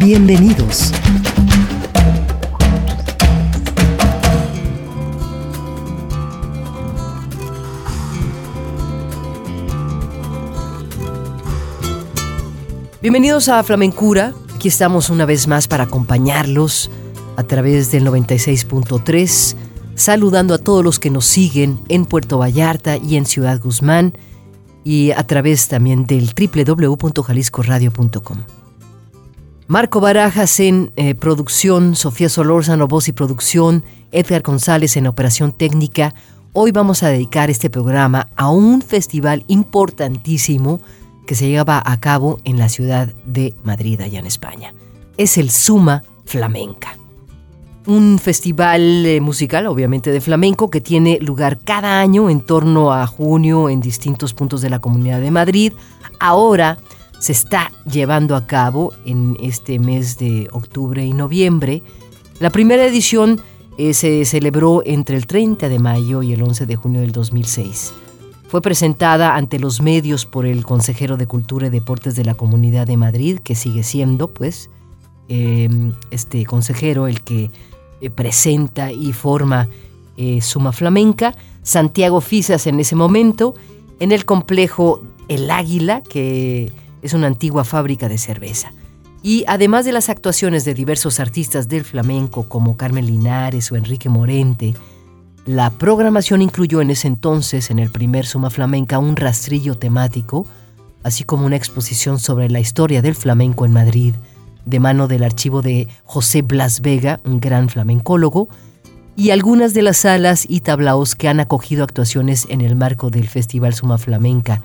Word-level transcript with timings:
Bienvenidos. 0.00 0.92
Bienvenidos 13.02 13.48
a 13.50 13.62
Flamencura. 13.62 14.32
Aquí 14.54 14.68
estamos 14.68 15.10
una 15.10 15.26
vez 15.26 15.46
más 15.46 15.68
para 15.68 15.84
acompañarlos 15.84 16.90
a 17.36 17.42
través 17.42 17.92
del 17.92 18.06
96.3, 18.06 19.54
saludando 19.96 20.54
a 20.54 20.58
todos 20.58 20.82
los 20.82 20.98
que 20.98 21.10
nos 21.10 21.26
siguen 21.26 21.78
en 21.90 22.06
Puerto 22.06 22.38
Vallarta 22.38 22.96
y 22.96 23.16
en 23.16 23.26
Ciudad 23.26 23.60
Guzmán 23.60 24.14
y 24.82 25.10
a 25.10 25.26
través 25.26 25.68
también 25.68 26.06
del 26.06 26.30
www.jaliscoradio.com. 26.34 28.59
Marco 29.70 30.00
Barajas 30.00 30.58
en 30.58 30.90
eh, 30.96 31.14
producción, 31.14 31.94
Sofía 31.94 32.28
Solórzano, 32.28 32.88
voz 32.88 33.06
y 33.06 33.12
producción, 33.12 33.84
Edgar 34.10 34.42
González 34.42 34.96
en 34.96 35.06
operación 35.06 35.52
técnica. 35.52 36.12
Hoy 36.52 36.72
vamos 36.72 37.04
a 37.04 37.08
dedicar 37.08 37.50
este 37.50 37.70
programa 37.70 38.26
a 38.34 38.50
un 38.50 38.82
festival 38.82 39.44
importantísimo 39.46 40.80
que 41.24 41.36
se 41.36 41.46
lleva 41.46 41.80
a 41.86 42.00
cabo 42.00 42.40
en 42.42 42.58
la 42.58 42.68
ciudad 42.68 43.14
de 43.26 43.54
Madrid, 43.62 44.00
allá 44.00 44.18
en 44.18 44.26
España. 44.26 44.74
Es 45.16 45.38
el 45.38 45.50
Suma 45.50 46.02
Flamenca. 46.24 46.98
Un 47.86 48.18
festival 48.18 49.06
eh, 49.06 49.20
musical, 49.20 49.68
obviamente 49.68 50.10
de 50.10 50.20
flamenco, 50.20 50.68
que 50.68 50.80
tiene 50.80 51.20
lugar 51.20 51.60
cada 51.62 52.00
año 52.00 52.28
en 52.28 52.40
torno 52.40 52.92
a 52.92 53.06
junio 53.06 53.68
en 53.68 53.80
distintos 53.80 54.34
puntos 54.34 54.62
de 54.62 54.70
la 54.70 54.80
Comunidad 54.80 55.20
de 55.20 55.30
Madrid. 55.30 55.72
Ahora 56.18 56.76
se 57.20 57.32
está 57.32 57.70
llevando 57.84 58.34
a 58.34 58.46
cabo 58.46 58.92
en 59.04 59.36
este 59.40 59.78
mes 59.78 60.18
de 60.18 60.48
octubre 60.52 61.04
y 61.04 61.12
noviembre. 61.12 61.82
La 62.40 62.50
primera 62.50 62.84
edición 62.84 63.40
eh, 63.76 63.92
se 63.92 64.24
celebró 64.24 64.82
entre 64.84 65.16
el 65.16 65.26
30 65.26 65.68
de 65.68 65.78
mayo 65.78 66.22
y 66.22 66.32
el 66.32 66.42
11 66.42 66.64
de 66.64 66.76
junio 66.76 67.02
del 67.02 67.12
2006. 67.12 67.92
Fue 68.48 68.62
presentada 68.62 69.36
ante 69.36 69.58
los 69.58 69.82
medios 69.82 70.24
por 70.24 70.46
el 70.46 70.64
consejero 70.64 71.18
de 71.18 71.26
Cultura 71.26 71.66
y 71.66 71.70
Deportes 71.70 72.16
de 72.16 72.24
la 72.24 72.34
Comunidad 72.34 72.86
de 72.86 72.96
Madrid, 72.96 73.38
que 73.38 73.54
sigue 73.54 73.84
siendo, 73.84 74.32
pues, 74.32 74.70
em, 75.28 75.92
este 76.10 76.44
consejero 76.46 77.06
el 77.06 77.20
que 77.20 77.50
eh, 78.00 78.10
presenta 78.10 78.92
y 78.92 79.12
forma 79.12 79.68
eh, 80.16 80.40
Suma 80.40 80.72
Flamenca, 80.72 81.36
Santiago 81.62 82.22
Fisas 82.22 82.66
en 82.66 82.80
ese 82.80 82.96
momento, 82.96 83.54
en 84.00 84.10
el 84.10 84.24
complejo 84.24 85.02
El 85.28 85.50
Águila, 85.50 86.02
que 86.02 86.72
es 87.02 87.14
una 87.14 87.26
antigua 87.26 87.64
fábrica 87.64 88.08
de 88.08 88.18
cerveza. 88.18 88.72
Y 89.22 89.44
además 89.46 89.84
de 89.84 89.92
las 89.92 90.08
actuaciones 90.08 90.64
de 90.64 90.74
diversos 90.74 91.20
artistas 91.20 91.68
del 91.68 91.84
flamenco 91.84 92.44
como 92.44 92.76
Carmen 92.76 93.06
Linares 93.06 93.70
o 93.70 93.76
Enrique 93.76 94.08
Morente, 94.08 94.74
la 95.46 95.70
programación 95.70 96.42
incluyó 96.42 96.80
en 96.80 96.90
ese 96.90 97.08
entonces, 97.08 97.70
en 97.70 97.78
el 97.78 97.90
primer 97.90 98.26
Suma 98.26 98.50
Flamenca, 98.50 98.98
un 98.98 99.16
rastrillo 99.16 99.74
temático, 99.74 100.46
así 101.02 101.24
como 101.24 101.46
una 101.46 101.56
exposición 101.56 102.18
sobre 102.18 102.48
la 102.48 102.60
historia 102.60 103.02
del 103.02 103.14
flamenco 103.14 103.66
en 103.66 103.72
Madrid, 103.72 104.14
de 104.64 104.80
mano 104.80 105.08
del 105.08 105.22
archivo 105.22 105.62
de 105.62 105.88
José 106.04 106.42
Blas 106.42 106.80
Vega, 106.80 107.20
un 107.24 107.40
gran 107.40 107.68
flamencólogo, 107.68 108.48
y 109.16 109.30
algunas 109.30 109.74
de 109.74 109.82
las 109.82 109.98
salas 109.98 110.46
y 110.48 110.60
tablaos 110.60 111.14
que 111.14 111.28
han 111.28 111.40
acogido 111.40 111.84
actuaciones 111.84 112.46
en 112.48 112.60
el 112.60 112.76
marco 112.76 113.10
del 113.10 113.28
Festival 113.28 113.74
Suma 113.74 113.98
Flamenca 113.98 114.62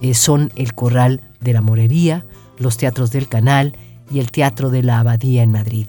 eh, 0.00 0.14
son 0.14 0.52
el 0.56 0.74
Corral 0.74 1.20
de 1.40 1.52
la 1.52 1.60
Morería, 1.60 2.24
los 2.58 2.76
Teatros 2.76 3.10
del 3.10 3.28
Canal 3.28 3.76
y 4.10 4.18
el 4.18 4.30
Teatro 4.30 4.70
de 4.70 4.82
la 4.82 5.00
Abadía 5.00 5.42
en 5.42 5.52
Madrid, 5.52 5.86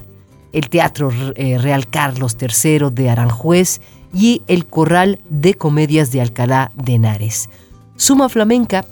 el 0.53 0.69
Teatro 0.69 1.11
eh, 1.35 1.57
Real 1.57 1.89
Carlos 1.89 2.38
III 2.39 2.89
de 2.91 3.09
Aranjuez 3.09 3.81
y 4.13 4.41
el 4.47 4.66
Corral 4.66 5.19
de 5.29 5.55
Comedias 5.55 6.11
de 6.11 6.21
Alcalá 6.21 6.71
de 6.75 6.93
Henares. 6.93 7.49
Suma 7.97 8.29
Flamenca 8.29 8.85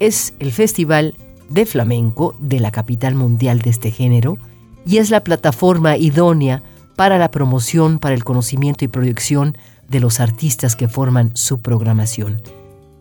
es 0.00 0.34
el 0.38 0.52
festival 0.52 1.14
de 1.48 1.66
flamenco 1.66 2.34
de 2.38 2.60
la 2.60 2.70
capital 2.70 3.14
mundial 3.14 3.60
de 3.60 3.70
este 3.70 3.90
género 3.90 4.38
y 4.84 4.98
es 4.98 5.10
la 5.10 5.24
plataforma 5.24 5.96
idónea 5.96 6.62
para 6.96 7.18
la 7.18 7.30
promoción, 7.30 7.98
para 7.98 8.14
el 8.14 8.24
conocimiento 8.24 8.84
y 8.84 8.88
proyección 8.88 9.56
de 9.88 10.00
los 10.00 10.20
artistas 10.20 10.76
que 10.76 10.88
forman 10.88 11.30
su 11.34 11.60
programación. 11.60 12.42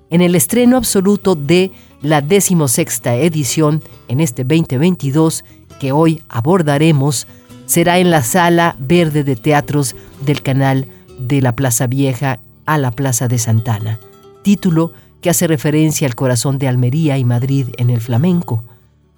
En 0.09 0.21
el 0.21 0.35
estreno 0.35 0.77
absoluto 0.77 1.35
de 1.35 1.71
la 2.01 2.21
decimosexta 2.21 3.15
edición 3.15 3.81
en 4.07 4.21
este 4.21 4.43
2022 4.43 5.43
que 5.79 5.91
hoy 5.91 6.21
abordaremos 6.29 7.27
será 7.65 7.99
en 7.99 8.09
la 8.09 8.23
Sala 8.23 8.77
Verde 8.79 9.23
de 9.23 9.35
Teatros 9.35 9.95
del 10.25 10.41
canal 10.41 10.87
de 11.19 11.41
la 11.41 11.55
Plaza 11.55 11.87
Vieja 11.87 12.39
a 12.65 12.77
la 12.77 12.91
Plaza 12.91 13.27
de 13.27 13.37
Santana, 13.37 13.99
título 14.43 14.93
que 15.21 15.29
hace 15.29 15.47
referencia 15.47 16.07
al 16.07 16.15
corazón 16.15 16.57
de 16.57 16.67
Almería 16.67 17.17
y 17.17 17.25
Madrid 17.25 17.67
en 17.77 17.89
el 17.89 17.99
flamenco. 17.99 18.63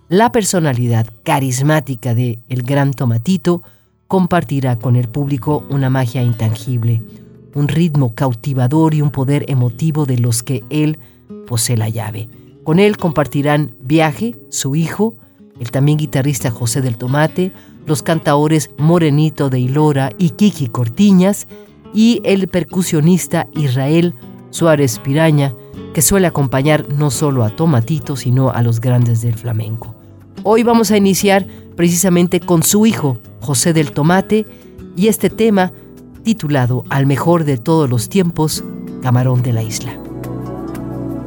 La 0.07 0.31
personalidad 0.31 1.05
carismática 1.23 2.15
de 2.15 2.39
El 2.49 2.63
Gran 2.63 2.95
Tomatito 2.95 3.61
compartirá 4.07 4.79
con 4.79 4.95
el 4.95 5.07
público 5.07 5.63
una 5.69 5.91
magia 5.91 6.23
intangible, 6.23 7.03
un 7.55 7.67
ritmo 7.67 8.13
cautivador 8.15 8.93
y 8.93 9.01
un 9.01 9.11
poder 9.11 9.45
emotivo 9.47 10.05
de 10.05 10.17
los 10.17 10.43
que 10.43 10.63
él 10.69 10.99
posee 11.47 11.77
la 11.77 11.89
llave. 11.89 12.29
Con 12.63 12.79
él 12.79 12.97
compartirán 12.97 13.75
Viaje, 13.81 14.35
su 14.49 14.75
hijo, 14.75 15.15
el 15.59 15.71
también 15.71 15.97
guitarrista 15.97 16.51
José 16.51 16.81
del 16.81 16.97
Tomate, 16.97 17.51
los 17.85 18.03
cantaores 18.03 18.69
Morenito 18.77 19.49
de 19.49 19.59
Ilora 19.59 20.11
y 20.17 20.31
Kiki 20.31 20.67
Cortiñas, 20.67 21.47
y 21.93 22.21
el 22.23 22.47
percusionista 22.47 23.47
Israel 23.53 24.13
Suárez 24.51 24.99
Piraña, 24.99 25.55
que 25.93 26.01
suele 26.01 26.27
acompañar 26.27 26.87
no 26.93 27.09
solo 27.09 27.43
a 27.43 27.55
Tomatito, 27.55 28.15
sino 28.15 28.51
a 28.51 28.61
los 28.61 28.79
grandes 28.79 29.21
del 29.21 29.33
flamenco. 29.33 29.95
Hoy 30.43 30.63
vamos 30.63 30.91
a 30.91 30.97
iniciar 30.97 31.47
precisamente 31.75 32.39
con 32.39 32.63
su 32.63 32.85
hijo, 32.85 33.17
José 33.41 33.73
del 33.73 33.91
Tomate, 33.91 34.45
y 34.95 35.07
este 35.07 35.29
tema 35.29 35.71
titulado 36.23 36.83
Al 36.89 37.05
mejor 37.05 37.43
de 37.43 37.57
todos 37.57 37.89
los 37.89 38.09
tiempos, 38.09 38.63
Camarón 39.01 39.41
de 39.41 39.53
la 39.53 39.63
Isla. 39.63 39.97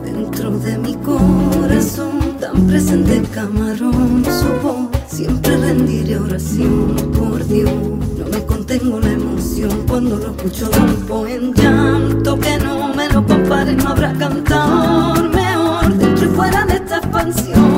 Dentro 0.04 0.50
de 0.58 0.78
mi 0.78 0.94
corazón, 0.97 2.36
tan 2.41 2.66
presente 2.66 3.22
camarón, 3.32 4.25
su 4.25 5.14
siempre 5.14 5.56
rendiré 5.56 6.19
oración 6.19 6.94
por 7.19 7.47
Dios. 7.47 7.72
No 8.19 8.26
me 8.31 8.44
contengo 8.47 9.00
la 9.00 9.12
emoción 9.12 9.84
cuando 9.86 10.16
lo 10.16 10.31
escucho 10.31 10.70
rompo 10.72 11.26
en 11.26 11.52
llanto. 11.54 12.38
Que 12.38 12.58
no 12.58 12.94
me 12.94 13.08
lo 13.08 13.26
compare, 13.26 13.75
no 13.75 13.91
habrá 13.91 14.12
cantor 14.14 15.31
mejor 15.31 15.94
dentro 15.94 16.25
y 16.26 16.28
fuera 16.28 16.64
de 16.66 16.75
esta 16.75 16.99
expansión. 16.99 17.71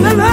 Madrid 0.00 0.32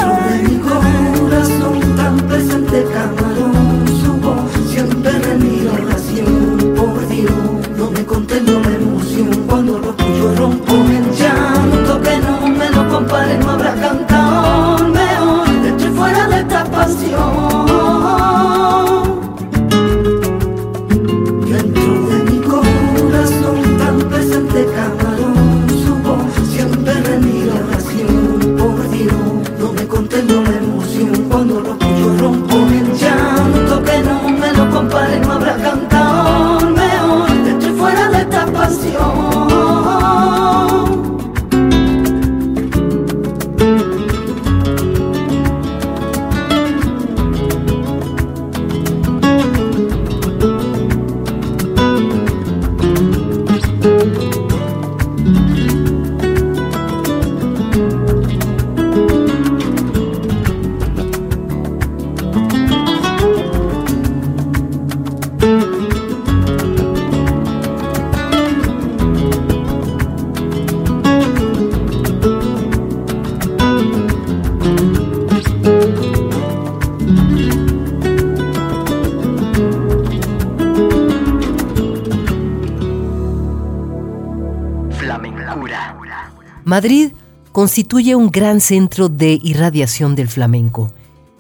constituye 87.80 88.14
un 88.14 88.30
gran 88.30 88.60
centro 88.60 89.08
de 89.08 89.40
irradiación 89.42 90.14
del 90.14 90.28
flamenco. 90.28 90.92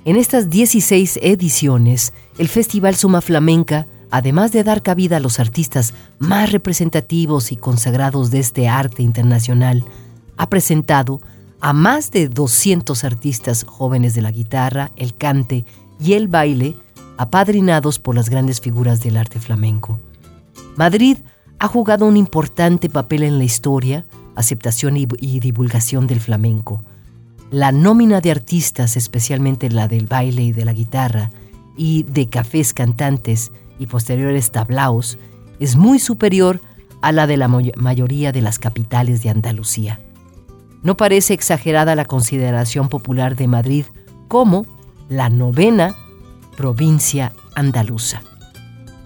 En 0.05 0.15
estas 0.15 0.49
16 0.49 1.19
ediciones, 1.21 2.13
el 2.37 2.47
Festival 2.47 2.95
Suma 2.95 3.19
Flamenca, 3.19 3.87
además 4.09 4.53
de 4.53 4.63
dar 4.63 4.81
cabida 4.81 5.17
a 5.17 5.19
los 5.19 5.41
artistas 5.41 5.93
más 6.17 6.53
representativos 6.53 7.51
y 7.51 7.57
consagrados 7.57 8.31
de 8.31 8.39
este 8.39 8.69
arte 8.69 9.03
internacional, 9.03 9.83
ha 10.37 10.49
presentado 10.49 11.19
a 11.59 11.73
más 11.73 12.09
de 12.11 12.29
200 12.29 13.03
artistas 13.03 13.65
jóvenes 13.67 14.13
de 14.13 14.21
la 14.21 14.31
guitarra, 14.31 14.93
el 14.95 15.13
cante 15.13 15.65
y 15.99 16.13
el 16.13 16.29
baile, 16.29 16.77
apadrinados 17.17 17.99
por 17.99 18.15
las 18.15 18.29
grandes 18.29 18.61
figuras 18.61 19.01
del 19.01 19.17
arte 19.17 19.41
flamenco. 19.41 19.99
Madrid 20.77 21.17
ha 21.59 21.67
jugado 21.67 22.05
un 22.05 22.15
importante 22.15 22.89
papel 22.89 23.23
en 23.23 23.39
la 23.39 23.43
historia, 23.43 24.05
aceptación 24.39 24.97
y, 24.97 25.05
divulgación 25.39 26.07
del 26.07 26.19
flamenco. 26.19 26.83
La 27.51 27.71
nómina 27.71 28.21
de 28.21 28.31
artistas, 28.31 28.95
especialmente 28.95 29.69
la 29.69 29.87
del 29.87 30.07
baile 30.07 30.43
y 30.43 30.51
de 30.51 30.65
la 30.65 30.73
guitarra, 30.73 31.29
y 31.75 32.03
de 32.03 32.29
cafés 32.29 32.73
cantantes 32.73 33.51
y 33.79 33.87
posteriores 33.87 34.51
tablaos, 34.51 35.17
es 35.59 35.75
muy 35.75 35.99
superior 35.99 36.61
a 37.01 37.11
la 37.11 37.27
de 37.27 37.37
la 37.37 37.47
mayoría 37.47 38.31
de 38.31 38.41
las 38.41 38.59
capitales 38.59 39.23
de 39.23 39.29
Andalucía. 39.29 39.99
No 40.83 40.95
parece 40.95 41.33
exagerada 41.33 41.95
la 41.95 42.05
consideración 42.05 42.89
popular 42.89 43.35
de 43.35 43.47
Madrid 43.47 43.85
como 44.27 44.65
la 45.09 45.29
novena 45.29 45.95
provincia 46.55 47.33
andaluza. 47.55 48.21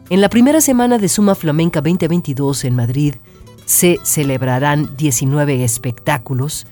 En 0.09 0.21
la 0.21 0.29
primera 0.29 0.61
semana 0.61 0.97
de 0.97 1.09
Suma 1.09 1.33
Flamenca 1.33 1.81
2022 1.81 2.65
en 2.65 2.75
Madrid, 2.75 3.15
se 3.65 3.99
celebrarán 4.03 4.95
19 4.97 5.63
espectáculos, 5.63 6.67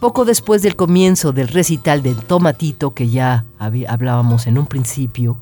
poco 0.00 0.24
después 0.24 0.62
del 0.62 0.76
comienzo 0.76 1.32
del 1.32 1.48
recital 1.48 2.02
del 2.02 2.16
Tomatito 2.16 2.94
que 2.94 3.08
ya 3.08 3.44
hablábamos 3.58 4.46
en 4.46 4.58
un 4.58 4.66
principio, 4.66 5.38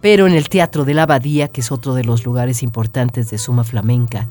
pero 0.00 0.26
en 0.26 0.32
el 0.32 0.48
Teatro 0.48 0.84
de 0.84 0.94
la 0.94 1.04
Abadía, 1.04 1.48
que 1.48 1.60
es 1.60 1.70
otro 1.70 1.94
de 1.94 2.04
los 2.04 2.24
lugares 2.24 2.62
importantes 2.62 3.30
de 3.30 3.38
Suma 3.38 3.64
Flamenca, 3.64 4.28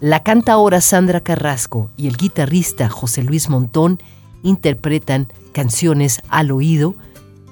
la 0.00 0.22
cantaora 0.22 0.80
Sandra 0.80 1.20
Carrasco 1.20 1.90
y 1.96 2.08
el 2.08 2.16
guitarrista 2.16 2.88
José 2.88 3.22
Luis 3.22 3.48
Montón 3.48 4.00
interpretan 4.42 5.32
canciones 5.52 6.20
al 6.28 6.50
oído, 6.50 6.96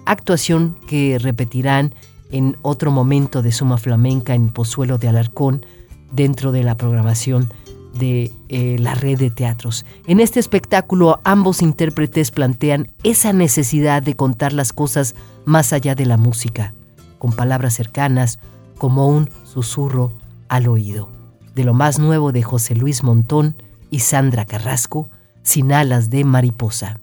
actuación 0.05 0.77
que 0.89 1.19
repetirán 1.21 1.95
en 2.33 2.57
otro 2.63 2.91
momento 2.91 3.43
de 3.43 3.53
Suma 3.53 3.79
Flamenca 3.79 4.35
en 4.35 4.49
Pozuelo 4.49 4.99
de 4.99 5.09
Alarcón 5.09 5.65
dentro 6.11 6.51
de 6.53 6.65
la 6.65 6.77
programación 6.77 7.53
de 7.95 8.33
eh, 8.49 8.77
la 8.79 8.95
red 8.95 9.19
de 9.19 9.31
teatros. 9.31 9.85
En 10.07 10.21
este 10.21 10.41
espectáculo 10.41 11.21
ambos 11.25 11.63
intérpretes 11.63 12.31
plantean 12.31 12.91
esa 13.03 13.33
necesidad 13.33 14.03
de 14.03 14.15
contar 14.15 14.53
las 14.53 14.73
cosas 14.73 15.15
más 15.45 15.73
allá 15.73 15.95
de 15.95 16.07
la 16.07 16.17
música, 16.17 16.75
con 17.19 17.33
palabras 17.33 17.75
cercanas, 17.75 18.39
como 18.79 19.09
un 19.09 19.31
susurro 19.45 20.13
al 20.49 20.69
oído. 20.69 21.09
De 21.55 21.65
lo 21.65 21.75
más 21.75 21.99
nuevo 21.99 22.33
de 22.33 22.43
José 22.43 22.75
Luis 22.75 23.03
Montón 23.03 23.57
y 23.91 24.01
Sandra 24.01 24.45
Carrasco, 24.45 25.09
Sin 25.43 25.73
alas 25.73 26.11
de 26.11 26.23
mariposa. 26.25 27.01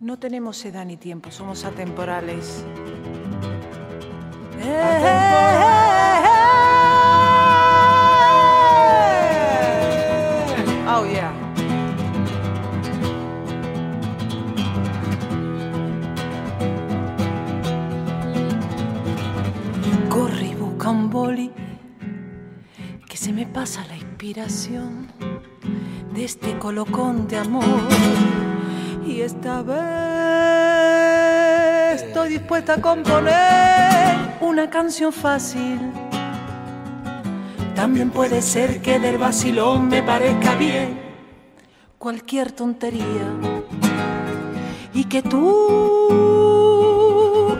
No 0.00 0.18
tenemos 0.18 0.62
edad 0.66 0.84
ni 0.84 0.98
tiempo, 0.98 1.30
somos 1.30 1.64
atemporales. 1.64 2.62
Atemporales. 4.58 5.79
Se 23.30 23.36
me 23.36 23.46
pasa 23.46 23.86
la 23.86 23.94
inspiración 23.96 25.06
de 26.12 26.24
este 26.24 26.58
colocón 26.58 27.28
de 27.28 27.36
amor. 27.36 27.88
Y 29.06 29.20
esta 29.20 29.62
vez 29.62 29.78
estoy 32.02 32.30
dispuesta 32.30 32.74
a 32.74 32.80
componer 32.80 34.36
una 34.40 34.68
canción 34.68 35.12
fácil. 35.12 35.78
También 37.76 38.10
puede 38.10 38.42
ser 38.42 38.82
que 38.82 38.98
del 38.98 39.16
vacilón 39.16 39.86
me 39.86 40.02
parezca 40.02 40.56
bien 40.56 40.98
cualquier 41.98 42.50
tontería. 42.50 43.28
Y 44.92 45.04
que 45.04 45.22
tú, 45.22 46.18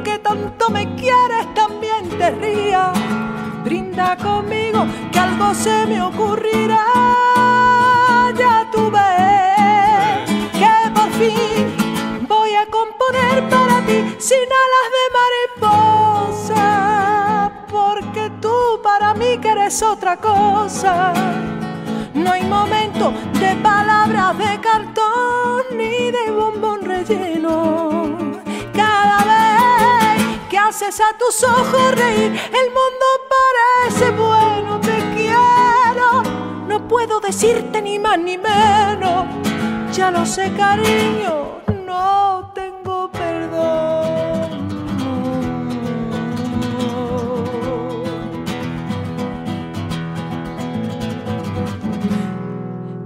que 0.03 0.19
tanto 0.19 0.69
me 0.69 0.97
quieres, 0.97 1.55
también 1.55 2.09
te 2.19 2.31
rías 2.33 2.99
brinda 3.65 4.17
conmigo 4.17 4.87
que 5.13 5.19
algo 5.19 5.55
se 5.55 5.87
me 5.87 6.03
ocurrirá. 6.03 6.85
Ya 8.37 8.67
tú 8.73 8.91
ves 8.91 10.31
que 10.53 10.91
por 10.95 11.11
fin 11.13 12.27
voy 12.29 12.55
a 12.55 12.67
componer 12.67 13.49
para 13.49 13.81
ti 13.87 14.15
sin 14.19 14.49
alas 14.65 14.89
de 14.97 15.05
mariposa, 15.19 16.67
porque 17.71 18.31
tú 18.41 18.81
para 18.83 19.15
mí 19.15 19.39
que 19.39 19.49
eres 19.49 19.83
otra 19.83 20.17
cosa. 20.17 21.13
No 22.15 22.33
hay 22.33 22.43
momento 22.43 23.13
de 23.39 23.55
palabras 23.57 24.37
de 24.37 24.61
cartón 24.61 25.63
ni 25.77 26.11
de 26.11 26.31
bombón 26.31 26.83
relleno. 26.83 28.19
Cada 28.75 29.19
vez 29.25 29.50
haces 30.71 31.01
a 31.01 31.19
tus 31.19 31.43
ojos 31.43 31.95
reír, 31.97 32.31
el 32.31 32.69
mundo 32.79 33.07
parece 33.35 34.11
bueno, 34.13 34.81
te 34.81 34.99
quiero. 35.17 36.23
No 36.69 36.87
puedo 36.87 37.19
decirte 37.19 37.83
ni 37.83 37.99
más 37.99 38.21
ni 38.21 38.39
menos, 38.39 39.27
ya 39.93 40.13
lo 40.13 40.25
sé 40.25 40.53
cariño, 40.53 41.61
no 41.85 42.53
tengo 42.55 43.11
perdón. 43.11 44.69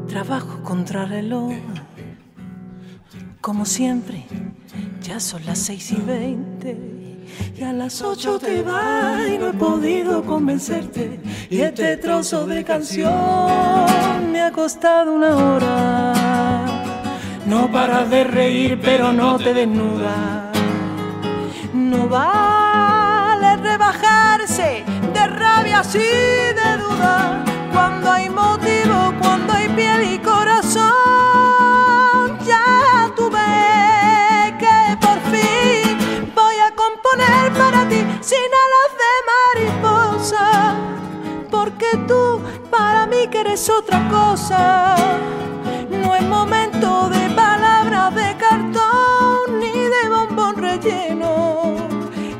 Trabajo 0.06 0.62
contra 0.62 1.06
reloj, 1.06 1.54
como 3.40 3.64
siempre, 3.64 4.26
ya 5.00 5.18
son 5.18 5.47
las 5.47 5.61
seis 5.61 5.90
y 5.92 5.97
veinte 5.97 6.93
y 7.64 7.66
a 7.66 7.73
las 7.73 8.02
ocho 8.02 8.38
te 8.38 8.62
va 8.62 9.16
y 9.26 9.38
no 9.38 9.49
he 9.49 9.52
podido 9.52 10.23
convencerte. 10.23 11.18
Y 11.49 11.61
este 11.62 11.97
trozo 11.97 12.47
de 12.47 12.62
canción 12.62 13.11
me 14.33 14.42
ha 14.42 14.52
costado 14.52 15.14
una 15.14 15.37
hora. 15.37 16.64
No 17.47 17.71
paras 17.73 18.11
de 18.11 18.25
reír, 18.25 18.78
pero 18.83 19.12
no 19.12 19.38
te 19.38 19.54
desnudas. 19.54 20.52
No 21.73 22.06
vale 22.09 23.56
rebajarse 23.56 24.85
de 25.14 25.26
rabia 25.26 25.80
así 25.80 25.99
de 25.99 26.76
duda 26.78 27.43
tú 41.96 42.40
para 42.70 43.06
mí 43.06 43.28
eres 43.32 43.68
otra 43.68 44.08
cosa. 44.08 44.96
No 45.90 46.14
es 46.14 46.22
momento 46.22 47.08
de 47.10 47.30
palabras 47.30 48.14
de 48.14 48.36
cartón 48.36 49.60
ni 49.60 49.72
de 49.72 50.08
bombón 50.08 50.56
relleno. 50.56 51.74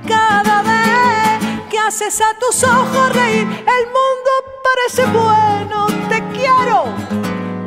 Cada 0.06 0.62
vez 0.62 1.68
que 1.70 1.78
haces 1.78 2.20
a 2.20 2.38
tus 2.38 2.62
ojos 2.64 3.12
reír, 3.14 3.46
el 3.46 3.87
mundo 3.96 4.30
parece 4.62 5.04
bueno. 5.12 5.87
Te 6.08 6.23
quiero, 6.32 6.84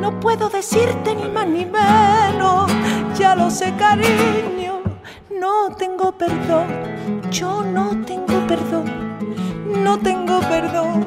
no 0.00 0.18
puedo 0.20 0.48
decirte 0.48 1.14
ni 1.14 1.28
más 1.28 1.46
ni 1.46 1.64
menos. 1.64 2.70
Ya 3.18 3.34
lo 3.34 3.50
sé, 3.50 3.74
cariño, 3.76 4.82
no 5.30 5.74
tengo 5.76 6.12
perdón. 6.12 6.66
Yo 7.30 7.62
no 7.62 7.90
tengo 8.06 8.46
perdón, 8.46 8.86
no 9.84 9.98
tengo 9.98 10.40
perdón, 10.40 11.04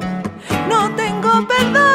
no 0.68 0.90
tengo 0.94 1.46
perdón. 1.46 1.92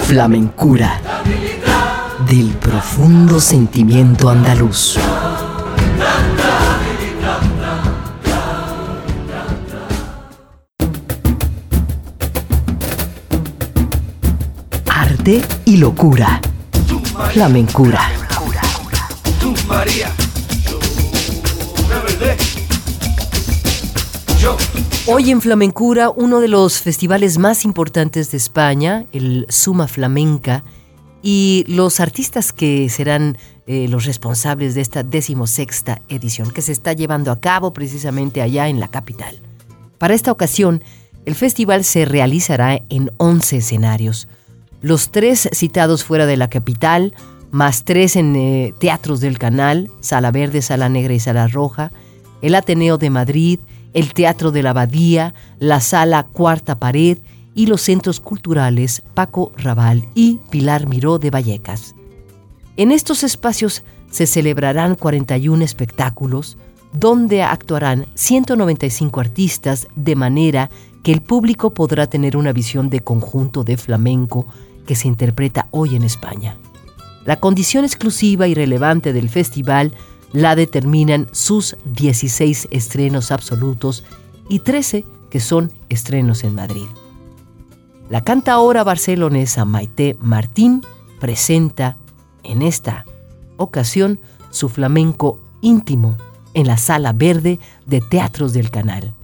Flamencura 0.00 1.00
del 2.28 2.50
profundo 2.56 3.40
sentimiento 3.40 4.28
andaluz. 4.28 4.98
Y 15.24 15.76
locura. 15.76 16.40
Flamencura. 17.30 18.00
Hoy 25.06 25.30
en 25.30 25.40
Flamencura, 25.40 26.10
uno 26.10 26.40
de 26.40 26.48
los 26.48 26.80
festivales 26.80 27.38
más 27.38 27.64
importantes 27.64 28.32
de 28.32 28.36
España, 28.36 29.06
el 29.12 29.46
Suma 29.48 29.86
Flamenca, 29.86 30.64
y 31.22 31.64
los 31.68 32.00
artistas 32.00 32.52
que 32.52 32.88
serán 32.88 33.38
eh, 33.68 33.86
los 33.86 34.06
responsables 34.06 34.74
de 34.74 34.80
esta 34.80 35.04
decimosexta 35.04 36.02
edición, 36.08 36.50
que 36.50 36.62
se 36.62 36.72
está 36.72 36.94
llevando 36.94 37.30
a 37.30 37.38
cabo 37.38 37.72
precisamente 37.72 38.42
allá 38.42 38.66
en 38.66 38.80
la 38.80 38.88
capital. 38.88 39.40
Para 39.98 40.14
esta 40.14 40.32
ocasión, 40.32 40.82
el 41.26 41.36
festival 41.36 41.84
se 41.84 42.06
realizará 42.06 42.82
en 42.88 43.12
11 43.18 43.58
escenarios. 43.58 44.26
Los 44.82 45.10
tres 45.10 45.48
citados 45.52 46.04
fuera 46.04 46.26
de 46.26 46.36
la 46.36 46.50
capital, 46.50 47.14
más 47.52 47.84
tres 47.84 48.16
en 48.16 48.34
eh, 48.34 48.74
teatros 48.78 49.20
del 49.20 49.38
canal, 49.38 49.90
Sala 50.00 50.32
Verde, 50.32 50.60
Sala 50.60 50.88
Negra 50.88 51.14
y 51.14 51.20
Sala 51.20 51.46
Roja, 51.46 51.92
el 52.42 52.56
Ateneo 52.56 52.98
de 52.98 53.10
Madrid, 53.10 53.60
el 53.94 54.12
Teatro 54.12 54.50
de 54.50 54.62
la 54.62 54.70
Abadía, 54.70 55.34
la 55.60 55.80
Sala 55.80 56.24
Cuarta 56.24 56.78
Pared 56.78 57.18
y 57.54 57.66
los 57.66 57.82
centros 57.82 58.18
culturales 58.18 59.02
Paco 59.14 59.52
Raval 59.56 60.04
y 60.14 60.40
Pilar 60.50 60.86
Miró 60.86 61.18
de 61.18 61.30
Vallecas. 61.30 61.94
En 62.76 62.90
estos 62.90 63.22
espacios 63.22 63.84
se 64.10 64.26
celebrarán 64.26 64.94
41 64.94 65.62
espectáculos 65.62 66.56
donde 66.92 67.42
actuarán 67.42 68.06
195 68.14 69.20
artistas 69.20 69.86
de 69.94 70.16
manera 70.16 70.70
que 71.02 71.12
el 71.12 71.22
público 71.22 71.70
podrá 71.70 72.06
tener 72.06 72.36
una 72.36 72.52
visión 72.52 72.90
de 72.90 73.00
conjunto 73.00 73.64
de 73.64 73.76
flamenco 73.76 74.46
que 74.86 74.94
se 74.94 75.08
interpreta 75.08 75.68
hoy 75.70 75.96
en 75.96 76.04
España. 76.04 76.56
La 77.24 77.38
condición 77.38 77.84
exclusiva 77.84 78.48
y 78.48 78.54
relevante 78.54 79.12
del 79.12 79.28
festival 79.28 79.92
la 80.32 80.56
determinan 80.56 81.28
sus 81.32 81.76
16 81.84 82.68
estrenos 82.70 83.30
absolutos 83.30 84.04
y 84.48 84.60
13 84.60 85.04
que 85.30 85.40
son 85.40 85.72
estrenos 85.88 86.44
en 86.44 86.54
Madrid. 86.54 86.86
La 88.10 88.22
cantaora 88.22 88.84
barcelonesa 88.84 89.64
Maite 89.64 90.16
Martín 90.20 90.82
presenta 91.20 91.96
en 92.42 92.62
esta 92.62 93.06
ocasión 93.56 94.20
su 94.50 94.68
flamenco 94.68 95.38
íntimo 95.60 96.18
en 96.54 96.66
la 96.66 96.76
Sala 96.76 97.12
Verde 97.12 97.58
de 97.86 98.00
Teatros 98.00 98.52
del 98.52 98.70
Canal. 98.70 99.14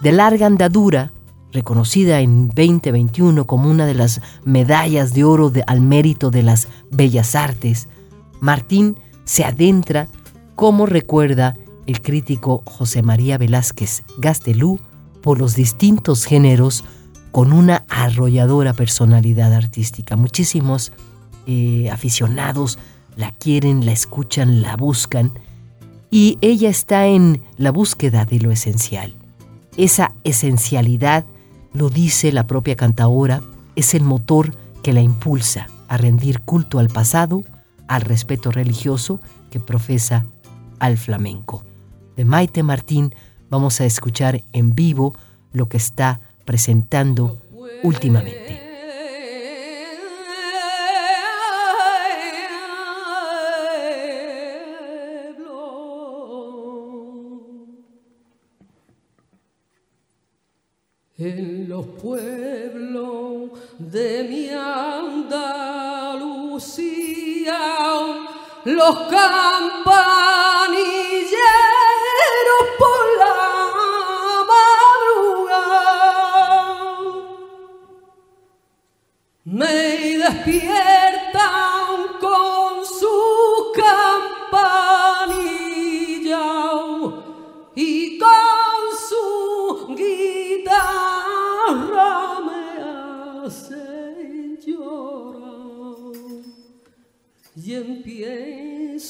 De 0.00 0.12
larga 0.12 0.46
andadura, 0.46 1.12
reconocida 1.56 2.20
en 2.20 2.48
2021 2.48 3.46
como 3.46 3.70
una 3.70 3.86
de 3.86 3.94
las 3.94 4.20
medallas 4.44 5.14
de 5.14 5.24
oro 5.24 5.48
de, 5.48 5.64
al 5.66 5.80
mérito 5.80 6.30
de 6.30 6.42
las 6.42 6.68
bellas 6.90 7.34
artes, 7.34 7.88
Martín 8.40 8.98
se 9.24 9.42
adentra, 9.42 10.06
como 10.54 10.84
recuerda 10.84 11.56
el 11.86 12.02
crítico 12.02 12.62
José 12.66 13.02
María 13.02 13.38
Velázquez 13.38 14.04
Gastelú, 14.18 14.78
por 15.22 15.38
los 15.38 15.54
distintos 15.56 16.24
géneros 16.24 16.84
con 17.32 17.52
una 17.52 17.84
arrolladora 17.88 18.74
personalidad 18.74 19.52
artística. 19.54 20.14
Muchísimos 20.14 20.92
eh, 21.46 21.88
aficionados 21.90 22.78
la 23.16 23.32
quieren, 23.32 23.86
la 23.86 23.92
escuchan, 23.92 24.60
la 24.60 24.76
buscan 24.76 25.32
y 26.10 26.38
ella 26.42 26.68
está 26.68 27.06
en 27.06 27.42
la 27.56 27.72
búsqueda 27.72 28.24
de 28.26 28.40
lo 28.40 28.52
esencial. 28.52 29.14
Esa 29.76 30.14
esencialidad, 30.22 31.26
lo 31.76 31.90
dice 31.90 32.32
la 32.32 32.46
propia 32.46 32.74
cantaora, 32.74 33.42
es 33.76 33.94
el 33.94 34.02
motor 34.02 34.54
que 34.82 34.94
la 34.94 35.02
impulsa 35.02 35.68
a 35.88 35.98
rendir 35.98 36.40
culto 36.40 36.78
al 36.78 36.88
pasado, 36.88 37.42
al 37.86 38.00
respeto 38.00 38.50
religioso 38.50 39.20
que 39.50 39.60
profesa 39.60 40.24
al 40.78 40.96
flamenco. 40.96 41.64
De 42.16 42.24
Maite 42.24 42.62
Martín 42.62 43.14
vamos 43.50 43.80
a 43.80 43.84
escuchar 43.84 44.42
en 44.52 44.74
vivo 44.74 45.14
lo 45.52 45.68
que 45.68 45.76
está 45.76 46.20
presentando 46.46 47.42
últimamente. 47.82 48.65
En 61.18 61.66
los 61.66 61.86
pueblos 61.86 63.48
de 63.78 64.22
mi 64.24 64.50
Andalucía, 64.50 65.26
los 68.64 68.98
campanilleros 68.98 69.96
por 72.78 73.18
la 73.18 73.34
madrugada 75.32 75.96
me 79.44 80.18
despiertan 80.18 81.25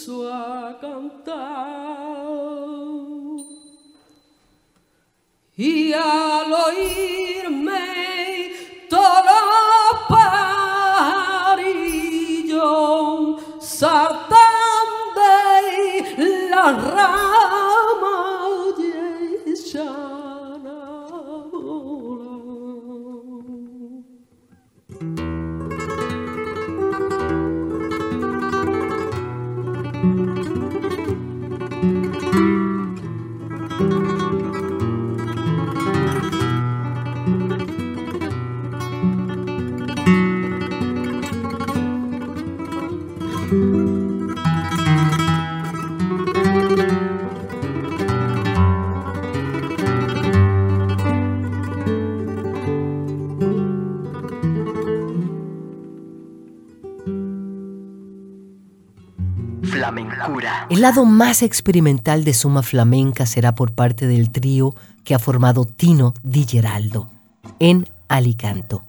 empiezo 0.06 0.32
a 0.32 0.78
cantar. 0.80 1.36
Y 5.56 5.92
al 5.92 6.52
El 60.70 60.80
lado 60.80 61.04
más 61.04 61.42
experimental 61.42 62.24
de 62.24 62.34
Suma 62.34 62.62
Flamenca 62.62 63.26
será 63.26 63.54
por 63.54 63.72
parte 63.72 64.06
del 64.06 64.30
trío 64.30 64.74
que 65.04 65.14
ha 65.14 65.18
formado 65.18 65.64
Tino 65.64 66.14
Di 66.22 66.44
Geraldo 66.44 67.08
en 67.58 67.88
Alicanto. 68.08 68.82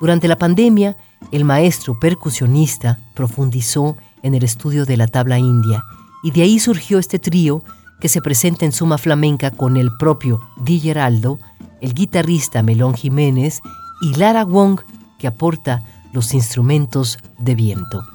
Durante 0.00 0.28
la 0.28 0.36
pandemia, 0.36 0.96
el 1.32 1.44
maestro 1.44 1.98
percusionista 1.98 2.98
profundizó 3.14 3.96
en 4.22 4.34
el 4.34 4.44
estudio 4.44 4.84
de 4.84 4.96
la 4.96 5.06
tabla 5.06 5.38
india 5.38 5.84
y 6.22 6.30
de 6.30 6.42
ahí 6.42 6.58
surgió 6.58 6.98
este 6.98 7.18
trío 7.18 7.62
que 8.00 8.08
se 8.08 8.20
presenta 8.20 8.66
en 8.66 8.72
Suma 8.72 8.98
Flamenca 8.98 9.50
con 9.50 9.76
el 9.76 9.88
propio 9.98 10.40
Di 10.58 10.80
Geraldo, 10.80 11.38
el 11.80 11.94
guitarrista 11.94 12.62
Melón 12.62 12.94
Jiménez 12.94 13.60
y 14.02 14.14
Lara 14.14 14.44
Wong 14.44 14.80
que 15.18 15.26
aporta 15.26 15.82
los 16.12 16.34
instrumentos 16.34 17.18
de 17.38 17.54
viento. 17.54 18.13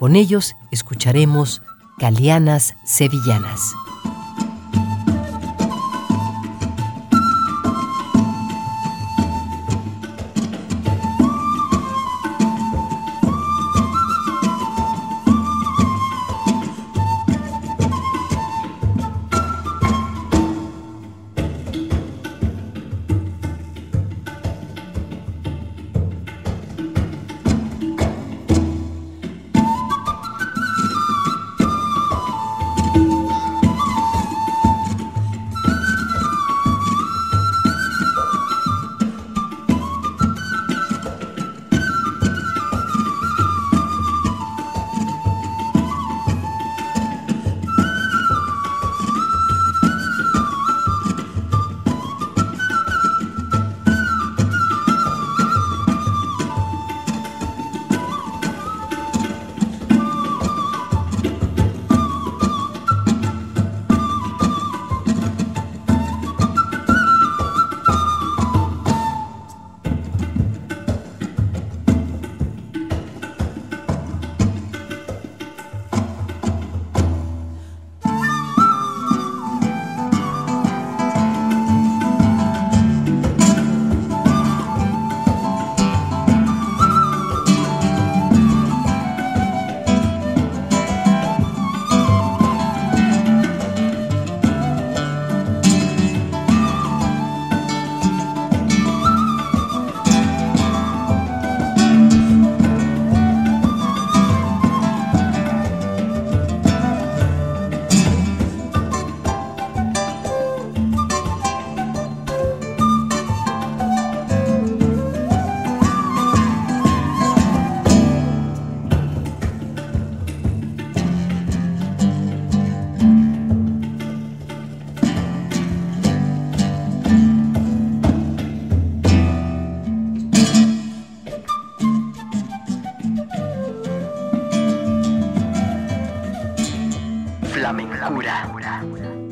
Con 0.00 0.16
ellos 0.16 0.56
escucharemos 0.70 1.60
Galeanas 1.98 2.74
Sevillanas. 2.86 3.60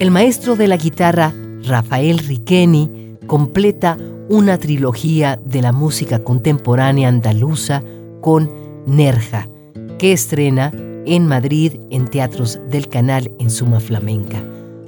El 0.09 0.14
maestro 0.14 0.57
de 0.57 0.68
la 0.68 0.79
guitarra, 0.79 1.35
Rafael 1.64 2.16
Riqueni, 2.16 3.18
completa 3.27 3.99
una 4.31 4.57
trilogía 4.57 5.38
de 5.44 5.61
la 5.61 5.71
música 5.71 6.25
contemporánea 6.25 7.09
andaluza 7.11 7.83
con 8.23 8.51
Nerja, 8.87 9.51
que 9.99 10.14
estrena 10.14 10.73
en 11.05 11.27
Madrid 11.27 11.75
en 11.90 12.09
teatros 12.09 12.59
del 12.71 12.88
canal 12.88 13.33
en 13.38 13.51
Suma 13.51 13.81
Flamenca. 13.81 14.42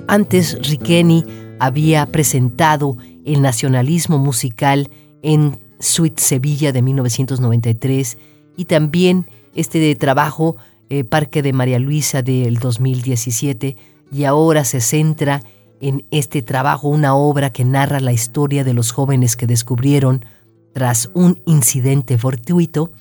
Antes, 0.09 0.57
Riqueni 0.67 1.27
había 1.59 2.07
presentado 2.07 2.97
el 3.27 3.43
nacionalismo 3.43 4.17
musical 4.17 4.89
en 5.21 5.61
Suite 5.81 6.23
Sevilla 6.23 6.73
de 6.73 6.81
1993 6.81 8.17
y 8.57 8.65
también 8.65 9.27
este 9.55 9.81
de 9.81 9.95
trabajo 9.97 10.57
eh, 10.89 11.05
Parque 11.05 11.43
de 11.43 11.53
María 11.53 11.79
Luisa 11.79 12.23
del 12.23 12.57
2017 12.57 13.77
y 14.13 14.25
ahora 14.25 14.65
se 14.65 14.81
centra 14.81 15.43
en 15.81 16.05
este 16.11 16.43
trabajo, 16.43 16.89
una 16.89 17.15
obra 17.15 17.53
que 17.53 17.65
narra 17.65 18.01
la 18.01 18.13
historia 18.13 18.65
de 18.65 18.75
los 18.75 18.93
jóvenes 18.93 19.37
que 19.37 19.47
descubrieron, 19.47 20.25
tras 20.73 21.11
un 21.15 21.41
incidente 21.47 22.19
fortuito, 22.19 22.93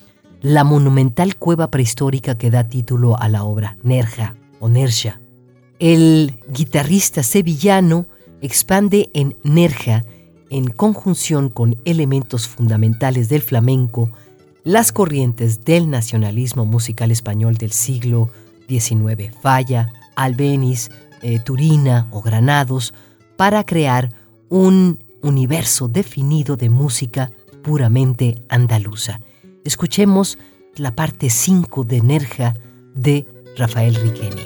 la 0.41 0.63
monumental 0.63 1.35
cueva 1.35 1.69
prehistórica 1.69 2.35
que 2.35 2.49
da 2.49 2.69
título 2.69 3.19
a 3.19 3.27
la 3.27 3.43
obra, 3.43 3.77
Nerja 3.83 4.35
o 4.59 4.69
Nersha. 4.69 5.19
El 5.79 6.39
guitarrista 6.49 7.23
sevillano 7.23 8.05
expande 8.41 9.09
en 9.13 9.35
Nerja, 9.43 10.05
en 10.49 10.69
conjunción 10.69 11.49
con 11.49 11.77
elementos 11.85 12.47
fundamentales 12.47 13.29
del 13.29 13.41
flamenco, 13.41 14.11
las 14.63 14.91
corrientes 14.91 15.63
del 15.65 15.89
nacionalismo 15.89 16.65
musical 16.65 17.11
español 17.11 17.55
del 17.55 17.71
siglo 17.71 18.29
XIX, 18.67 19.33
Falla, 19.41 19.91
Albeniz, 20.23 20.89
eh, 21.21 21.39
Turina 21.39 22.07
o 22.11 22.21
Granados, 22.21 22.93
para 23.37 23.63
crear 23.65 24.13
un 24.49 25.03
universo 25.21 25.87
definido 25.87 26.55
de 26.55 26.69
música 26.69 27.31
puramente 27.63 28.43
andaluza. 28.49 29.21
Escuchemos 29.63 30.37
la 30.75 30.95
parte 30.95 31.29
5 31.29 31.83
de 31.83 32.01
Nerja 32.01 32.55
de 32.95 33.25
Rafael 33.57 33.95
Riqueni. 33.95 34.43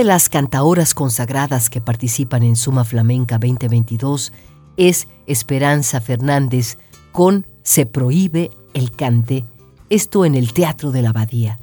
De 0.00 0.04
las 0.04 0.30
cantaoras 0.30 0.94
consagradas 0.94 1.68
que 1.68 1.82
participan 1.82 2.42
en 2.42 2.56
Suma 2.56 2.84
Flamenca 2.84 3.36
2022 3.36 4.32
es 4.78 5.06
Esperanza 5.26 6.00
Fernández 6.00 6.78
con 7.12 7.46
Se 7.62 7.84
prohíbe 7.84 8.50
el 8.72 8.92
cante, 8.92 9.44
esto 9.90 10.24
en 10.24 10.36
el 10.36 10.54
Teatro 10.54 10.90
de 10.90 11.02
la 11.02 11.10
Abadía. 11.10 11.58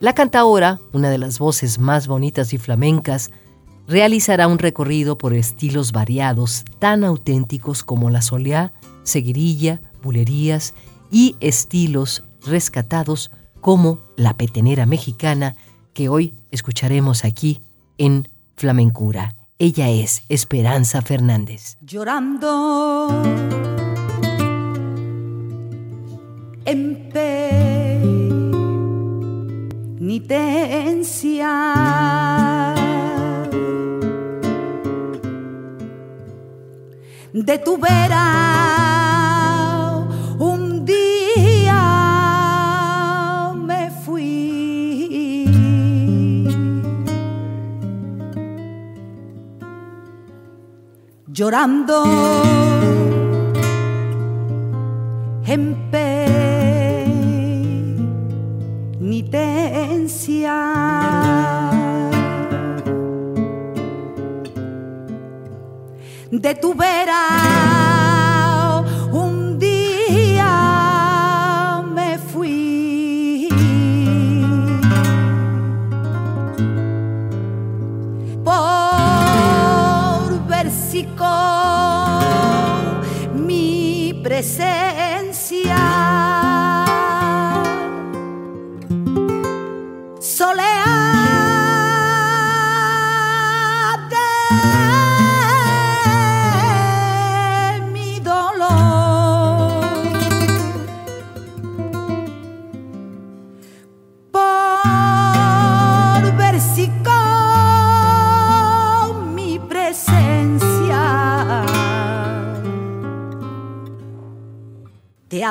La 0.00 0.12
cantaora, 0.12 0.80
una 0.92 1.08
de 1.08 1.18
las 1.18 1.38
voces 1.38 1.78
más 1.78 2.08
bonitas 2.08 2.52
y 2.52 2.58
flamencas, 2.58 3.30
realizará 3.86 4.48
un 4.48 4.58
recorrido 4.58 5.16
por 5.16 5.32
estilos 5.32 5.92
variados 5.92 6.64
tan 6.80 7.04
auténticos 7.04 7.84
como 7.84 8.10
la 8.10 8.22
soleá, 8.22 8.72
seguirilla, 9.04 9.80
bulerías 10.02 10.74
y 11.12 11.36
estilos 11.38 12.24
rescatados 12.44 13.30
como 13.60 14.00
la 14.16 14.36
petenera 14.36 14.84
mexicana 14.84 15.54
que 15.94 16.08
hoy 16.08 16.34
escucharemos 16.50 17.24
aquí 17.24 17.62
en 17.98 18.28
Flamencura. 18.56 19.34
Ella 19.58 19.90
es 19.90 20.22
Esperanza 20.28 21.02
Fernández. 21.02 21.76
Llorando 21.80 23.22
en 26.64 27.08
penitencia 29.98 31.52
de 37.32 37.58
tu 37.58 37.78
vera 37.78 39.01
llorando 51.42 52.04
en 55.44 55.74
penitencia. 59.00 60.54
De 66.30 66.54
tu 66.54 66.74
vera 66.74 68.11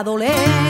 de 0.03 0.60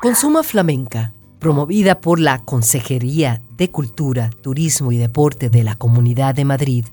Consuma 0.00 0.42
Flamenca, 0.42 1.12
promovida 1.38 2.00
por 2.00 2.20
la 2.20 2.38
Consejería 2.44 3.42
de 3.56 3.70
Cultura, 3.70 4.30
Turismo 4.42 4.92
y 4.92 4.98
Deporte 4.98 5.50
de 5.50 5.64
la 5.64 5.74
Comunidad 5.74 6.34
de 6.34 6.44
Madrid, 6.44 6.86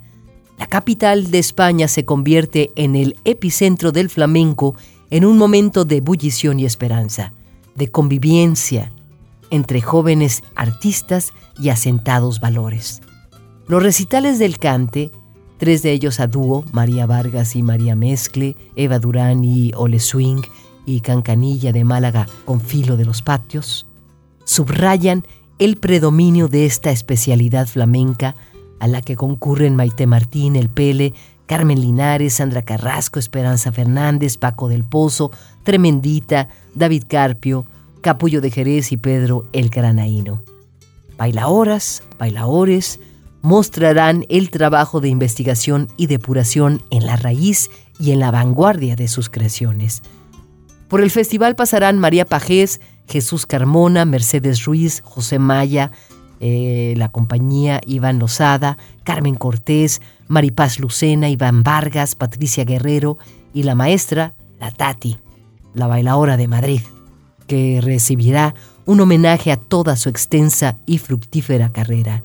la 0.57 0.67
capital 0.67 1.31
de 1.31 1.39
España 1.39 1.87
se 1.87 2.05
convierte 2.05 2.71
en 2.75 2.95
el 2.95 3.17
epicentro 3.25 3.91
del 3.91 4.09
flamenco 4.09 4.75
en 5.09 5.25
un 5.25 5.37
momento 5.37 5.83
de 5.83 5.97
ebullición 5.97 6.59
y 6.59 6.65
esperanza, 6.65 7.33
de 7.75 7.91
convivencia 7.91 8.91
entre 9.49 9.81
jóvenes 9.81 10.43
artistas 10.55 11.33
y 11.59 11.69
asentados 11.69 12.39
valores. 12.39 13.01
Los 13.67 13.83
recitales 13.83 14.39
del 14.39 14.59
cante 14.59 15.11
tres 15.57 15.81
de 15.83 15.91
ellos 15.91 16.19
a 16.19 16.27
dúo, 16.27 16.63
María 16.71 17.05
Vargas 17.05 17.55
y 17.55 17.63
María 17.63 17.95
Mezcle, 17.95 18.55
Eva 18.75 18.99
Durán 18.99 19.43
y 19.43 19.71
Ole 19.75 19.99
Swing, 19.99 20.41
y 20.85 21.01
Cancanilla 21.01 21.71
de 21.71 21.83
Málaga 21.83 22.27
con 22.45 22.61
Filo 22.61 22.97
de 22.97 23.05
los 23.05 23.21
Patios, 23.21 23.85
subrayan 24.43 25.25
el 25.59 25.77
predominio 25.77 26.47
de 26.47 26.65
esta 26.65 26.91
especialidad 26.91 27.67
flamenca 27.67 28.35
a 28.79 28.87
la 28.87 29.01
que 29.01 29.15
concurren 29.15 29.75
Maite 29.75 30.05
Martín, 30.05 30.55
El 30.55 30.69
Pele, 30.69 31.13
Carmen 31.45 31.79
Linares, 31.79 32.35
Sandra 32.35 32.63
Carrasco, 32.63 33.19
Esperanza 33.19 33.71
Fernández, 33.71 34.37
Paco 34.37 34.67
del 34.67 34.83
Pozo, 34.83 35.31
Tremendita, 35.63 36.49
David 36.73 37.03
Carpio, 37.07 37.65
Capullo 38.01 38.41
de 38.41 38.51
Jerez 38.51 38.91
y 38.91 38.97
Pedro 38.97 39.45
el 39.53 39.69
Granaíno. 39.69 40.43
Bailaoras, 41.17 42.03
bailaores, 42.19 42.99
mostrarán 43.41 44.25
el 44.27 44.49
trabajo 44.49 45.01
de 45.01 45.09
investigación 45.09 45.87
y 45.97 46.07
depuración 46.07 46.81
en 46.89 47.05
la 47.05 47.15
raíz 47.15 47.69
y 47.99 48.11
en 48.11 48.19
la 48.19 48.31
vanguardia 48.31 48.95
de 48.95 49.07
sus 49.07 49.29
creaciones. 49.29 50.01
Por 50.87 51.01
el 51.01 51.11
festival 51.11 51.55
pasarán 51.55 51.99
María 51.99 52.25
Pajés, 52.25 52.79
Jesús 53.07 53.45
Carmona, 53.45 54.05
Mercedes 54.05 54.65
Ruiz, 54.65 55.01
José 55.03 55.39
Maya, 55.39 55.91
eh, 56.39 56.93
la 56.97 57.09
compañía 57.09 57.81
Iván 57.85 58.19
Lozada, 58.19 58.77
Carmen 59.03 59.35
Cortés, 59.35 60.01
Maripaz 60.27 60.79
Lucena, 60.79 61.29
Iván 61.29 61.63
Vargas, 61.63 62.15
Patricia 62.15 62.65
Guerrero 62.65 63.17
y 63.53 63.63
la 63.63 63.75
maestra, 63.75 64.33
la 64.59 64.71
Tati, 64.71 65.17
la 65.73 65.87
bailadora 65.87 66.37
de 66.37 66.47
Madrid, 66.47 66.81
que 67.47 67.79
recibirá 67.81 68.53
un 68.85 68.99
homenaje 68.99 69.51
a 69.51 69.57
toda 69.57 69.95
su 69.95 70.09
extensa 70.09 70.77
y 70.85 70.97
fructífera 70.97 71.71
carrera. 71.71 72.23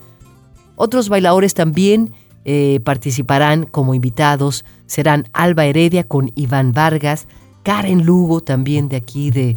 Otros 0.77 1.09
bailadores 1.09 1.55
también 1.55 2.13
eh, 2.45 2.81
participarán 2.85 3.65
como 3.65 3.95
invitados. 3.95 4.65
Serán 4.87 5.29
Alba 5.33 5.67
Heredia 5.67 6.05
con 6.05 6.33
Iván 6.35 6.73
Vargas, 6.73 7.27
Karen 7.63 8.05
Lugo 8.05 8.41
también 8.41 8.89
de 8.89 8.97
aquí 8.97 9.31
de, 9.31 9.57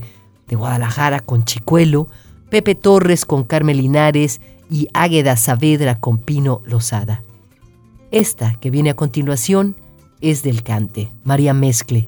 Guadalajara 0.49 1.19
con 1.19 1.45
Chicuelo, 1.45 2.07
Pepe 2.51 2.75
Torres 2.75 3.25
con 3.25 3.43
Carmen 3.43 3.77
Linares 3.77 4.39
y 4.69 4.87
Águeda 4.93 5.35
Saavedra 5.35 5.99
con 5.99 6.19
Pino 6.19 6.61
Lozada. 6.65 7.23
Esta 8.11 8.53
que 8.61 8.69
viene 8.69 8.91
a 8.91 8.95
continuación 8.95 9.75
es 10.21 10.43
del 10.43 10.61
cante, 10.61 11.11
María 11.23 11.55
Mezcle, 11.55 12.07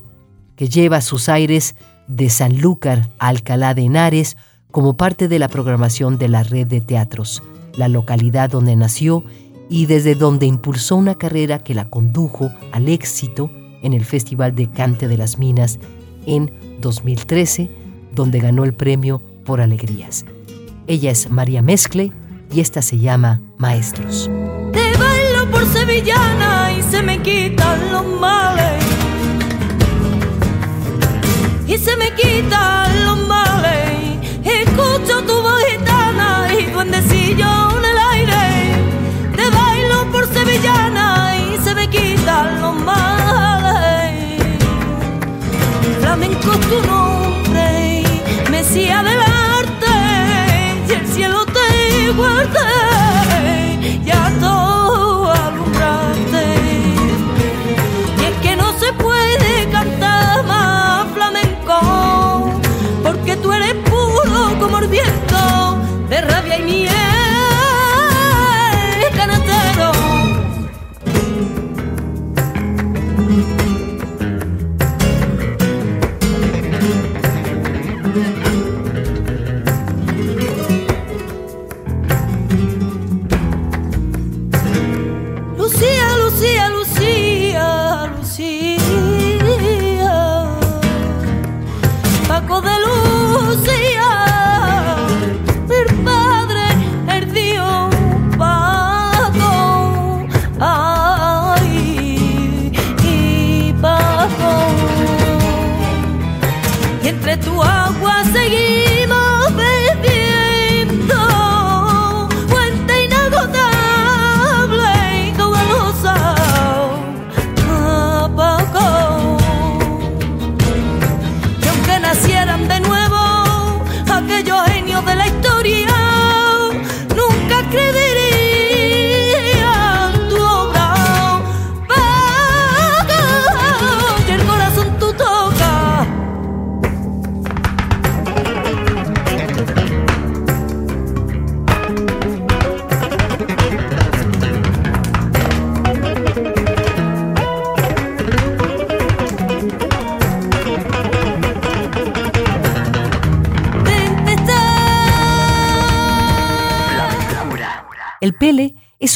que 0.56 0.70
lleva 0.70 1.02
sus 1.02 1.28
aires 1.28 1.76
de 2.08 2.30
Sanlúcar 2.30 3.10
a 3.18 3.30
Alcalá 3.30 3.74
de 3.74 3.82
Henares 3.82 4.38
como 4.70 4.96
parte 4.96 5.28
de 5.28 5.40
la 5.40 5.48
programación 5.48 6.20
de 6.20 6.28
la 6.28 6.44
red 6.44 6.68
de 6.68 6.82
teatros 6.82 7.42
la 7.78 7.88
localidad 7.88 8.50
donde 8.50 8.76
nació 8.76 9.24
y 9.70 9.86
desde 9.86 10.16
donde 10.16 10.46
impulsó 10.46 10.96
una 10.96 11.16
carrera 11.16 11.60
que 11.60 11.74
la 11.74 11.90
condujo 11.90 12.52
al 12.72 12.90
éxito 12.90 13.50
en 13.86 13.94
el 13.94 14.04
Festival 14.04 14.56
de 14.56 14.68
Cante 14.70 15.08
de 15.08 15.16
las 15.16 15.38
Minas 15.38 15.80
en 16.26 16.52
2013, 16.82 17.70
donde 18.14 18.40
ganó 18.40 18.64
el 18.64 18.74
premio 18.74 19.22
por 19.46 19.62
Alegrías. 19.62 20.26
Ella 20.88 21.12
es 21.12 21.30
María 21.30 21.62
Mezcle 21.62 22.12
y 22.52 22.60
esta 22.60 22.82
se 22.82 22.98
llama 22.98 23.42
Maestros. 23.58 24.30
Te 24.74 24.98
bailo 24.98 25.52
por 25.52 25.66
sevillana 25.68 26.74
y 26.78 26.82
se 26.82 27.04
me 27.04 27.22
quitan 27.22 27.92
los 27.92 28.06
males. 28.20 28.84
Y 31.68 31.78
se 31.78 31.96
me 31.98 32.12
quitan 32.16 33.06
los 33.06 33.18
males. 33.18 33.25
Flamenco 46.16 46.52
tu 46.70 46.82
nombre, 46.88 48.02
Mesía 48.50 49.04
del 49.04 49.20
arte, 49.20 49.86
y 50.88 50.92
el 50.94 51.08
cielo 51.08 51.46
te 51.46 52.10
guarde, 52.12 52.85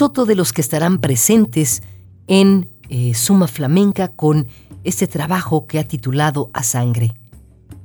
otro 0.02 0.26
de 0.26 0.36
los 0.36 0.54
que 0.54 0.62
estarán 0.62 1.00
presentes 1.00 1.82
en 2.28 2.70
eh, 2.90 3.14
Suma 3.14 3.48
Flamenca 3.48 4.08
con 4.08 4.48
este 4.84 5.08
trabajo 5.08 5.68
que 5.68 5.80
ha 5.80 5.84
titulado 5.84 6.50
A 6.54 6.64
Sangre. 6.64 7.14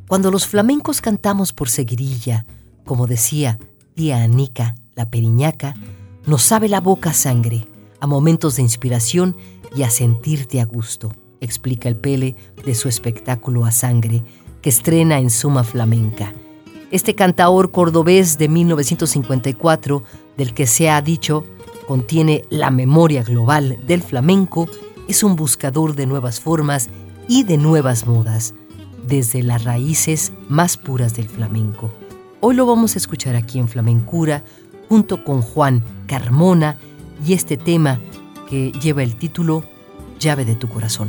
Cuando 0.07 0.31
los 0.31 0.47
flamencos 0.47 1.01
cantamos 1.01 1.53
por 1.53 1.69
seguirilla, 1.69 2.47
como 2.85 3.07
decía 3.07 3.59
tía 3.95 4.23
Anica, 4.23 4.75
la 4.95 5.09
periñaca, 5.09 5.75
nos 6.27 6.43
sabe 6.43 6.69
la 6.69 6.81
boca 6.81 7.11
a 7.11 7.15
sangre, 7.15 7.67
a 8.01 8.07
momentos 8.07 8.57
de 8.57 8.63
inspiración 8.63 9.37
y 9.75 9.83
a 9.83 9.91
sentirte 9.91 10.61
a 10.61 10.65
gusto, 10.65 11.15
explica 11.41 11.89
el 11.89 11.97
Pele 11.97 12.37
de 12.65 12.75
su 12.75 12.89
espectáculo 12.89 13.65
A 13.65 13.71
Sangre, 13.71 14.23
que 14.63 14.71
estrena 14.71 15.19
en 15.19 15.31
Suma 15.31 15.65
Flamenca. 15.65 16.33
Este 16.91 17.15
cantaor 17.15 17.71
cordobés 17.71 18.39
de 18.39 18.49
1954, 18.49 20.03
del 20.37 20.55
que 20.55 20.67
se 20.67 20.91
ha 20.91 21.01
dicho 21.03 21.45
contiene 21.87 22.45
la 22.51 22.71
memoria 22.71 23.23
global 23.23 23.79
del 23.87 24.03
flamenco, 24.03 24.69
es 25.09 25.23
un 25.23 25.37
buscador 25.37 25.95
de 25.95 26.07
nuevas 26.07 26.41
formas 26.41 26.89
y 27.29 27.45
de 27.45 27.57
nuevas 27.57 28.07
modas, 28.07 28.55
desde 29.07 29.43
las 29.43 29.65
raíces 29.65 30.33
más 30.49 30.77
puras 30.77 31.15
del 31.15 31.29
flamenco. 31.29 31.93
Hoy 32.41 32.55
lo 32.55 32.67
vamos 32.67 32.95
a 32.95 32.99
escuchar 32.99 33.37
aquí 33.37 33.59
en 33.59 33.69
Flamencura, 33.69 34.45
junto 34.89 35.25
con 35.25 35.43
Juan 35.43 35.83
Carmona, 36.07 36.77
y 37.27 37.33
este 37.33 37.57
tema 37.57 38.01
que 38.49 38.73
lleva 38.73 39.03
el 39.03 39.17
título 39.17 39.65
Llave 40.19 40.45
de 40.45 40.55
tu 40.55 40.69
corazón. 40.69 41.09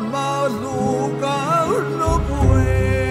mau 0.00 0.48
lu 0.48 1.12
kau 1.20 1.68
lu 2.00 2.12
puin 2.24 3.09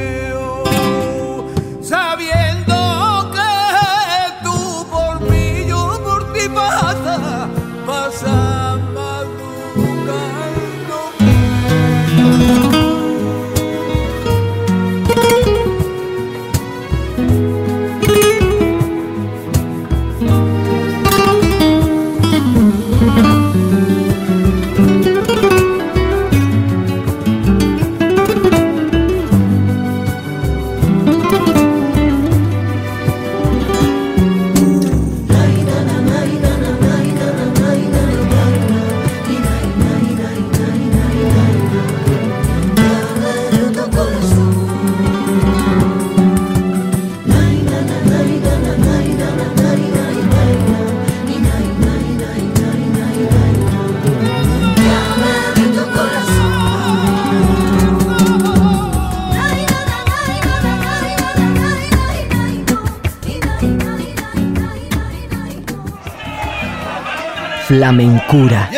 Flamencura. 67.80 68.70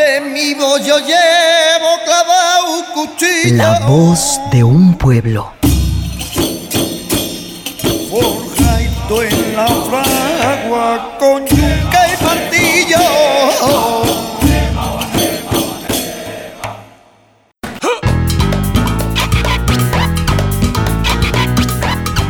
La 3.45 3.79
voz 3.87 4.39
de 4.51 4.63
un 4.63 4.95
pueblo. 4.95 5.51
en 9.09 9.55
la 9.55 9.65
fragua 9.65 11.17
con 11.17 11.47
yuca 11.47 12.01
y 12.11 12.23
martillo. 12.23 12.97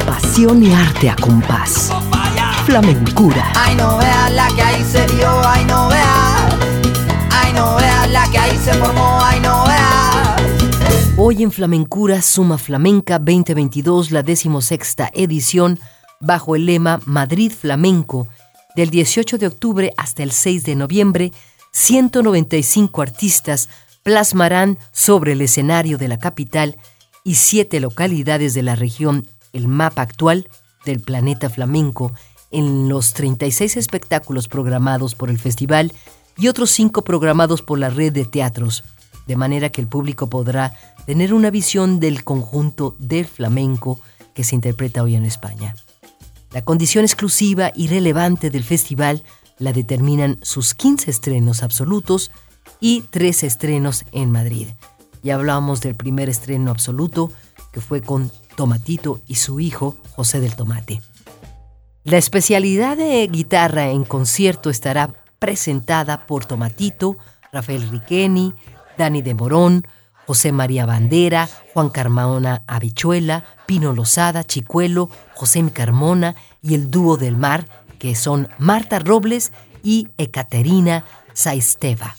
Pasión 0.07 0.63
y 0.63 0.73
arte 0.73 1.09
a 1.09 1.15
compás. 1.17 1.91
Flamencura. 2.65 3.51
Ay, 3.55 3.75
no 3.75 3.97
veas 3.97 4.31
la 4.31 4.47
que 4.55 4.61
ahí 4.61 4.85
se 4.89 5.05
dio, 5.07 5.29
ay, 5.45 5.65
no 5.65 5.89
veas 5.89 6.20
la 7.53 8.29
que 8.31 8.37
ahí 8.37 8.57
se 8.57 8.73
formó, 8.73 9.19
no. 9.41 9.65
Hoy 11.17 11.43
en 11.43 11.51
Flamencura 11.51 12.21
Suma 12.21 12.57
Flamenca 12.57 13.19
2022, 13.19 14.11
la 14.11 14.23
decimosexta 14.23 15.11
edición, 15.13 15.79
bajo 16.19 16.55
el 16.55 16.65
lema 16.65 16.99
Madrid 17.05 17.51
Flamenco, 17.51 18.27
del 18.75 18.89
18 18.89 19.37
de 19.37 19.47
octubre 19.47 19.93
hasta 19.97 20.23
el 20.23 20.31
6 20.31 20.63
de 20.63 20.75
noviembre, 20.75 21.31
195 21.73 23.01
artistas 23.01 23.69
plasmarán 24.03 24.77
sobre 24.91 25.33
el 25.33 25.41
escenario 25.41 25.97
de 25.97 26.07
la 26.07 26.17
capital 26.17 26.77
y 27.23 27.35
siete 27.35 27.79
localidades 27.79 28.53
de 28.53 28.63
la 28.63 28.75
región 28.75 29.27
el 29.53 29.67
mapa 29.67 30.01
actual 30.01 30.49
del 30.85 31.01
planeta 31.01 31.49
flamenco 31.49 32.13
en 32.49 32.89
los 32.89 33.13
36 33.13 33.77
espectáculos 33.77 34.47
programados 34.47 35.13
por 35.13 35.29
el 35.29 35.37
festival 35.37 35.93
y 36.37 36.47
otros 36.47 36.71
cinco 36.71 37.03
programados 37.03 37.61
por 37.61 37.79
la 37.79 37.89
red 37.89 38.11
de 38.11 38.25
teatros, 38.25 38.83
de 39.27 39.35
manera 39.35 39.69
que 39.69 39.81
el 39.81 39.87
público 39.87 40.29
podrá 40.29 40.73
tener 41.05 41.33
una 41.33 41.49
visión 41.49 41.99
del 41.99 42.23
conjunto 42.23 42.95
del 42.99 43.25
flamenco 43.25 43.99
que 44.33 44.43
se 44.43 44.55
interpreta 44.55 45.03
hoy 45.03 45.15
en 45.15 45.25
España. 45.25 45.75
La 46.51 46.63
condición 46.63 47.05
exclusiva 47.05 47.71
y 47.75 47.87
relevante 47.87 48.49
del 48.49 48.63
festival 48.63 49.23
la 49.57 49.73
determinan 49.73 50.39
sus 50.41 50.73
15 50.73 51.09
estrenos 51.11 51.63
absolutos 51.63 52.31
y 52.79 53.03
tres 53.09 53.43
estrenos 53.43 54.05
en 54.11 54.31
Madrid. 54.31 54.67
Ya 55.23 55.35
hablábamos 55.35 55.81
del 55.81 55.95
primer 55.95 56.29
estreno 56.29 56.71
absoluto, 56.71 57.31
que 57.71 57.79
fue 57.79 58.01
con 58.01 58.31
Tomatito 58.55 59.21
y 59.27 59.35
su 59.35 59.59
hijo, 59.59 59.95
José 60.15 60.39
del 60.39 60.55
Tomate. 60.55 61.01
La 62.03 62.17
especialidad 62.17 62.97
de 62.97 63.25
guitarra 63.27 63.91
en 63.91 64.03
concierto 64.03 64.71
estará 64.71 65.20
presentada 65.41 66.27
por 66.27 66.45
Tomatito, 66.45 67.17
Rafael 67.51 67.89
Riqueni, 67.89 68.53
Dani 68.95 69.23
de 69.23 69.33
Morón, 69.33 69.87
José 70.27 70.51
María 70.51 70.85
Bandera, 70.85 71.49
Juan 71.73 71.89
Carmaona 71.89 72.61
Habichuela, 72.67 73.43
Pino 73.65 73.91
Lozada, 73.91 74.43
Chicuelo, 74.43 75.09
José 75.33 75.67
Carmona 75.73 76.35
y 76.61 76.75
el 76.75 76.91
dúo 76.91 77.17
del 77.17 77.37
mar 77.37 77.65
que 77.97 78.13
son 78.13 78.49
Marta 78.59 78.99
Robles 78.99 79.51
y 79.83 80.09
Ekaterina 80.19 81.05
Saisteva. 81.33 82.15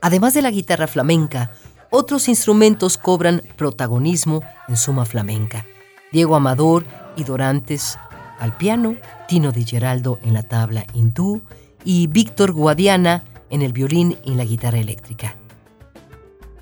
Además 0.00 0.34
de 0.34 0.42
la 0.42 0.50
guitarra 0.50 0.88
flamenca, 0.88 1.52
otros 1.90 2.28
instrumentos 2.28 2.98
cobran 2.98 3.44
protagonismo 3.56 4.42
en 4.66 4.76
Suma 4.76 5.04
Flamenca. 5.04 5.64
Diego 6.10 6.34
Amador 6.34 6.84
y 7.16 7.22
Dorantes 7.22 8.00
al 8.40 8.56
piano, 8.56 8.96
Tino 9.28 9.52
Di 9.52 9.64
Geraldo 9.64 10.18
en 10.24 10.34
la 10.34 10.42
tabla 10.42 10.84
hindú 10.92 11.42
y 11.84 12.06
Víctor 12.06 12.52
Guadiana 12.52 13.24
en 13.50 13.62
el 13.62 13.72
violín 13.72 14.16
y 14.24 14.34
la 14.34 14.44
guitarra 14.44 14.78
eléctrica. 14.78 15.36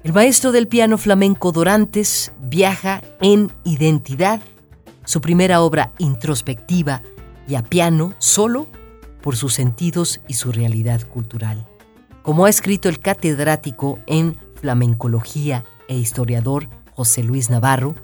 El 0.03 0.13
maestro 0.13 0.53
del 0.53 0.69
piano 0.69 0.99
flamenco 0.99 1.51
Dorantes 1.51 2.33
viaja 2.41 3.03
en 3.21 3.51
Identidad, 3.65 4.41
su 5.05 5.21
primera 5.21 5.63
obra 5.63 5.93
introspectiva 5.99 7.03
y 7.49 7.57
a 7.57 7.63
piano 7.63 8.15
solo 8.19 8.69
por 9.21 9.37
sus 9.37 9.55
sentidos 9.55 10.21
y 10.29 10.35
su 10.35 10.53
realidad 10.53 11.03
cultural. 11.09 11.67
Como 12.23 12.45
ha 12.45 12.51
escrito 12.51 12.89
el 12.89 13.01
catedrático 13.01 13.99
en 14.07 14.37
flamencología 14.55 15.65
e 15.89 15.97
historiador 15.97 16.69
José 16.95 17.25
Luis 17.25 17.51
Navarro, 17.51 17.95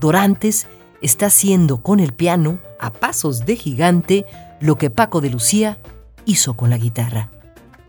Dorantes 0.00 0.66
está 1.02 1.26
haciendo 1.26 1.82
con 1.82 2.00
el 2.00 2.14
piano, 2.14 2.60
a 2.80 2.92
pasos 2.92 3.44
de 3.44 3.56
gigante, 3.56 4.24
lo 4.60 4.76
que 4.76 4.88
Paco 4.88 5.20
de 5.20 5.30
Lucía 5.30 5.78
hizo 6.24 6.54
con 6.54 6.70
la 6.70 6.78
guitarra. 6.78 7.30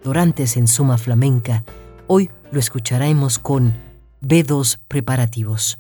Dorantes 0.04 0.58
en 0.58 0.68
Suma 0.68 0.98
Flamenca, 0.98 1.64
hoy 2.08 2.30
lo 2.52 2.60
escucharemos 2.60 3.40
con 3.40 3.74
B2 4.22 4.80
preparativos. 4.88 5.78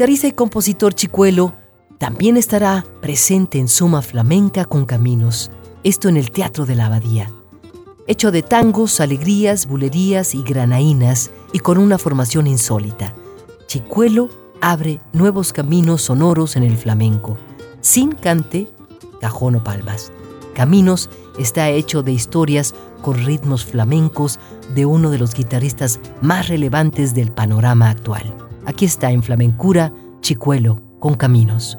Guitarrista 0.00 0.28
y 0.28 0.32
compositor 0.32 0.94
Chicuelo 0.94 1.52
también 1.98 2.38
estará 2.38 2.86
presente 3.02 3.58
en 3.58 3.68
Suma 3.68 4.00
Flamenca 4.00 4.64
con 4.64 4.86
Caminos, 4.86 5.50
esto 5.84 6.08
en 6.08 6.16
el 6.16 6.30
Teatro 6.30 6.64
de 6.64 6.74
la 6.74 6.86
Abadía. 6.86 7.30
Hecho 8.06 8.30
de 8.30 8.40
tangos, 8.40 8.98
alegrías, 9.00 9.66
bulerías 9.66 10.34
y 10.34 10.42
granaínas 10.42 11.30
y 11.52 11.58
con 11.58 11.76
una 11.76 11.98
formación 11.98 12.46
insólita. 12.46 13.14
Chicuelo 13.66 14.30
abre 14.62 15.02
nuevos 15.12 15.52
caminos 15.52 16.00
sonoros 16.00 16.56
en 16.56 16.62
el 16.62 16.78
flamenco, 16.78 17.36
sin 17.82 18.12
cante, 18.12 18.70
cajón 19.20 19.56
o 19.56 19.62
palmas. 19.62 20.12
Caminos 20.54 21.10
está 21.38 21.68
hecho 21.68 22.02
de 22.02 22.12
historias 22.12 22.74
con 23.02 23.22
ritmos 23.22 23.66
flamencos 23.66 24.38
de 24.74 24.86
uno 24.86 25.10
de 25.10 25.18
los 25.18 25.34
guitarristas 25.34 26.00
más 26.22 26.48
relevantes 26.48 27.12
del 27.12 27.30
panorama 27.32 27.90
actual. 27.90 28.49
Aquí 28.66 28.84
está 28.84 29.10
en 29.10 29.22
Flamencura, 29.22 29.92
Chicuelo 30.20 30.80
con 30.98 31.14
Caminos. 31.14 31.78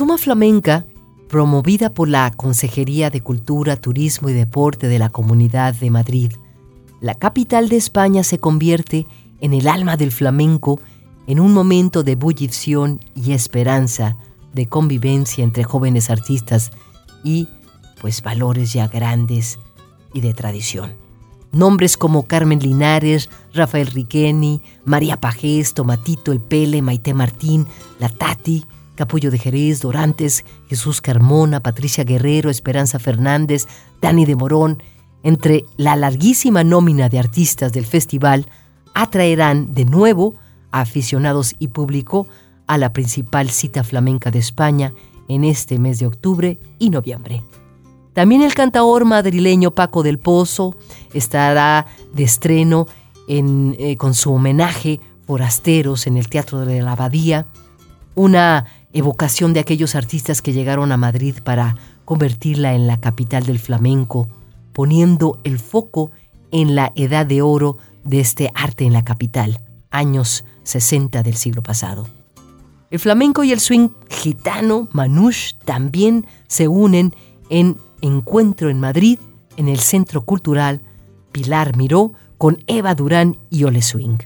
Suma 0.00 0.16
Flamenca, 0.16 0.86
promovida 1.28 1.92
por 1.92 2.08
la 2.08 2.30
Consejería 2.30 3.10
de 3.10 3.20
Cultura, 3.20 3.76
Turismo 3.76 4.30
y 4.30 4.32
Deporte 4.32 4.88
de 4.88 4.98
la 4.98 5.10
Comunidad 5.10 5.74
de 5.74 5.90
Madrid, 5.90 6.32
la 7.02 7.14
capital 7.14 7.68
de 7.68 7.76
España 7.76 8.24
se 8.24 8.38
convierte 8.38 9.06
en 9.42 9.52
el 9.52 9.68
alma 9.68 9.98
del 9.98 10.10
flamenco 10.10 10.80
en 11.26 11.38
un 11.38 11.52
momento 11.52 12.02
de 12.02 12.12
ebullición 12.12 13.00
y 13.14 13.32
esperanza, 13.32 14.16
de 14.54 14.64
convivencia 14.64 15.44
entre 15.44 15.64
jóvenes 15.64 16.08
artistas 16.08 16.70
y, 17.22 17.48
pues, 18.00 18.22
valores 18.22 18.72
ya 18.72 18.88
grandes 18.88 19.58
y 20.14 20.22
de 20.22 20.32
tradición. 20.32 20.94
Nombres 21.52 21.98
como 21.98 22.26
Carmen 22.26 22.60
Linares, 22.60 23.28
Rafael 23.52 23.88
Riqueni, 23.88 24.62
María 24.86 25.20
Pajés, 25.20 25.74
Tomatito 25.74 26.32
El 26.32 26.40
Pele, 26.40 26.80
Maite 26.80 27.12
Martín, 27.12 27.66
La 27.98 28.08
Tati, 28.08 28.64
Capullo 29.00 29.30
de 29.30 29.38
Jerez, 29.38 29.80
Dorantes, 29.80 30.44
Jesús 30.68 31.00
Carmona, 31.00 31.62
Patricia 31.62 32.04
Guerrero, 32.04 32.50
Esperanza 32.50 32.98
Fernández, 32.98 33.66
Dani 34.02 34.26
de 34.26 34.36
Morón, 34.36 34.82
entre 35.22 35.64
la 35.78 35.96
larguísima 35.96 36.64
nómina 36.64 37.08
de 37.08 37.18
artistas 37.18 37.72
del 37.72 37.86
festival, 37.86 38.44
atraerán 38.92 39.72
de 39.72 39.86
nuevo 39.86 40.34
a 40.70 40.82
aficionados 40.82 41.54
y 41.58 41.68
público 41.68 42.26
a 42.66 42.76
la 42.76 42.92
principal 42.92 43.48
cita 43.48 43.84
flamenca 43.84 44.30
de 44.30 44.40
España 44.40 44.92
en 45.28 45.44
este 45.44 45.78
mes 45.78 45.98
de 45.98 46.06
octubre 46.06 46.58
y 46.78 46.90
noviembre. 46.90 47.42
También 48.12 48.42
el 48.42 48.52
cantaor 48.52 49.06
madrileño 49.06 49.70
Paco 49.70 50.02
del 50.02 50.18
Pozo 50.18 50.76
estará 51.14 51.86
de 52.12 52.24
estreno 52.24 52.86
en, 53.28 53.76
eh, 53.78 53.96
con 53.96 54.12
su 54.12 54.34
homenaje 54.34 55.00
Forasteros 55.26 56.06
en 56.06 56.18
el 56.18 56.28
Teatro 56.28 56.66
de 56.66 56.82
la 56.82 56.92
Abadía, 56.92 57.46
una 58.14 58.66
evocación 58.92 59.52
de 59.52 59.60
aquellos 59.60 59.94
artistas 59.94 60.42
que 60.42 60.52
llegaron 60.52 60.92
a 60.92 60.96
Madrid 60.96 61.36
para 61.42 61.76
convertirla 62.04 62.74
en 62.74 62.86
la 62.86 63.00
capital 63.00 63.44
del 63.46 63.58
flamenco, 63.58 64.28
poniendo 64.72 65.38
el 65.44 65.58
foco 65.58 66.10
en 66.50 66.74
la 66.74 66.92
edad 66.96 67.26
de 67.26 67.42
oro 67.42 67.78
de 68.04 68.20
este 68.20 68.50
arte 68.54 68.84
en 68.84 68.92
la 68.92 69.04
capital, 69.04 69.60
años 69.90 70.44
60 70.64 71.22
del 71.22 71.36
siglo 71.36 71.62
pasado. 71.62 72.06
El 72.90 72.98
flamenco 72.98 73.44
y 73.44 73.52
el 73.52 73.60
swing 73.60 73.90
gitano, 74.08 74.88
manouche, 74.92 75.54
también 75.64 76.26
se 76.48 76.66
unen 76.66 77.14
en 77.48 77.76
Encuentro 78.00 78.70
en 78.70 78.80
Madrid, 78.80 79.18
en 79.56 79.68
el 79.68 79.78
Centro 79.78 80.22
Cultural 80.22 80.80
Pilar 81.30 81.76
Miró, 81.76 82.12
con 82.38 82.58
Eva 82.66 82.94
Durán 82.94 83.36
y 83.50 83.64
Ole 83.64 83.82
Swing. 83.82 84.18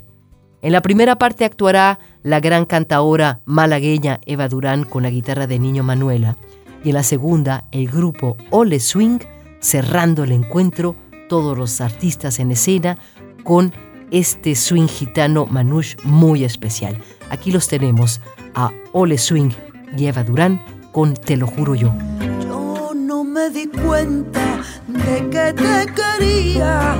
En 0.62 0.72
la 0.72 0.80
primera 0.80 1.16
parte 1.16 1.44
actuará 1.44 1.98
la 2.24 2.40
gran 2.40 2.64
cantaora 2.64 3.40
malagueña 3.44 4.18
Eva 4.24 4.48
Durán 4.48 4.84
con 4.84 5.02
la 5.04 5.10
guitarra 5.10 5.46
de 5.46 5.58
Niño 5.58 5.84
Manuela 5.84 6.36
y 6.82 6.88
en 6.88 6.94
la 6.94 7.02
segunda 7.02 7.66
el 7.70 7.86
grupo 7.86 8.36
Ole 8.50 8.80
Swing 8.80 9.18
cerrando 9.60 10.24
el 10.24 10.32
encuentro 10.32 10.96
todos 11.28 11.56
los 11.56 11.80
artistas 11.82 12.40
en 12.40 12.50
escena 12.50 12.98
con 13.44 13.72
este 14.10 14.54
swing 14.54 14.86
gitano 14.86 15.46
manouche 15.46 15.96
muy 16.04 16.44
especial. 16.44 16.98
Aquí 17.28 17.52
los 17.52 17.68
tenemos 17.68 18.22
a 18.54 18.72
Ole 18.92 19.18
Swing 19.18 19.50
y 19.96 20.06
Eva 20.06 20.24
Durán 20.24 20.62
con 20.92 21.14
Te 21.14 21.36
lo 21.36 21.46
juro 21.46 21.74
yo. 21.74 21.94
Yo 22.42 22.92
no 22.94 23.22
me 23.22 23.50
di 23.50 23.66
cuenta 23.66 24.62
de 24.86 25.28
que 25.28 25.52
te 25.52 25.92
quería 25.92 26.96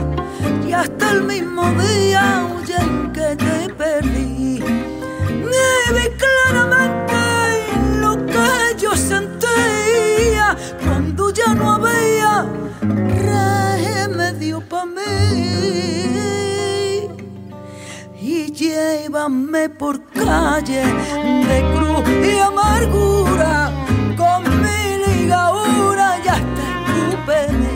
y 0.69 0.73
hasta 0.73 1.13
el 1.13 1.23
mismo 1.23 1.63
día 1.73 2.47
en 2.79 3.13
que 3.13 3.37
te 3.37 3.73
perdí. 3.75 4.84
Vi 5.95 6.09
claramente 6.23 7.15
lo 8.01 8.13
que 8.27 8.77
yo 8.79 8.97
sentía 8.97 10.57
cuando 10.83 11.31
ya 11.31 11.55
no 11.55 11.73
había 11.75 12.47
remedio 12.83 14.61
para 14.61 14.87
mí. 14.87 15.03
Y 18.21 18.51
llévame 18.53 19.69
por 19.69 20.03
calle 20.13 20.85
de 21.49 21.59
cruz 21.75 22.05
y 22.25 22.39
amargura 22.39 23.71
con 24.17 24.43
mi 24.63 24.83
ligadura 25.07 26.19
y 26.25 26.29
hasta 26.29 26.63
escúpeme 26.71 27.75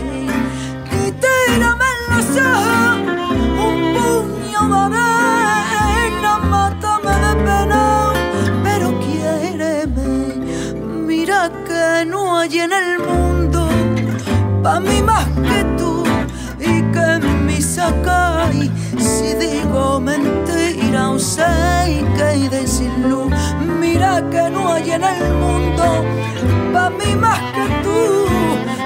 y 1.00 1.12
tírame 1.12 1.88
en 1.94 2.16
los 2.16 2.28
ojos 2.36 2.97
no 12.38 12.42
hay 12.42 12.60
en 12.60 12.72
el 12.72 12.98
mundo 13.00 13.68
pa' 14.62 14.78
mí 14.78 15.02
más 15.02 15.26
que 15.48 15.60
tú 15.76 16.04
y 16.60 16.82
que 16.92 17.06
en 17.16 17.62
sacáis 17.62 18.70
si 18.96 19.34
digo 19.34 19.98
mentira 19.98 21.10
o 21.10 21.18
sé 21.18 22.04
que 22.16 22.48
de 22.48 22.64
sin 22.64 23.10
luz 23.10 23.32
mira 23.80 24.22
que 24.30 24.50
no 24.50 24.72
hay 24.72 24.88
en 24.92 25.02
el 25.02 25.34
mundo 25.42 25.84
pa' 26.72 26.90
mí 26.90 27.16
más 27.16 27.40
que 27.56 27.66
tú 27.84 27.98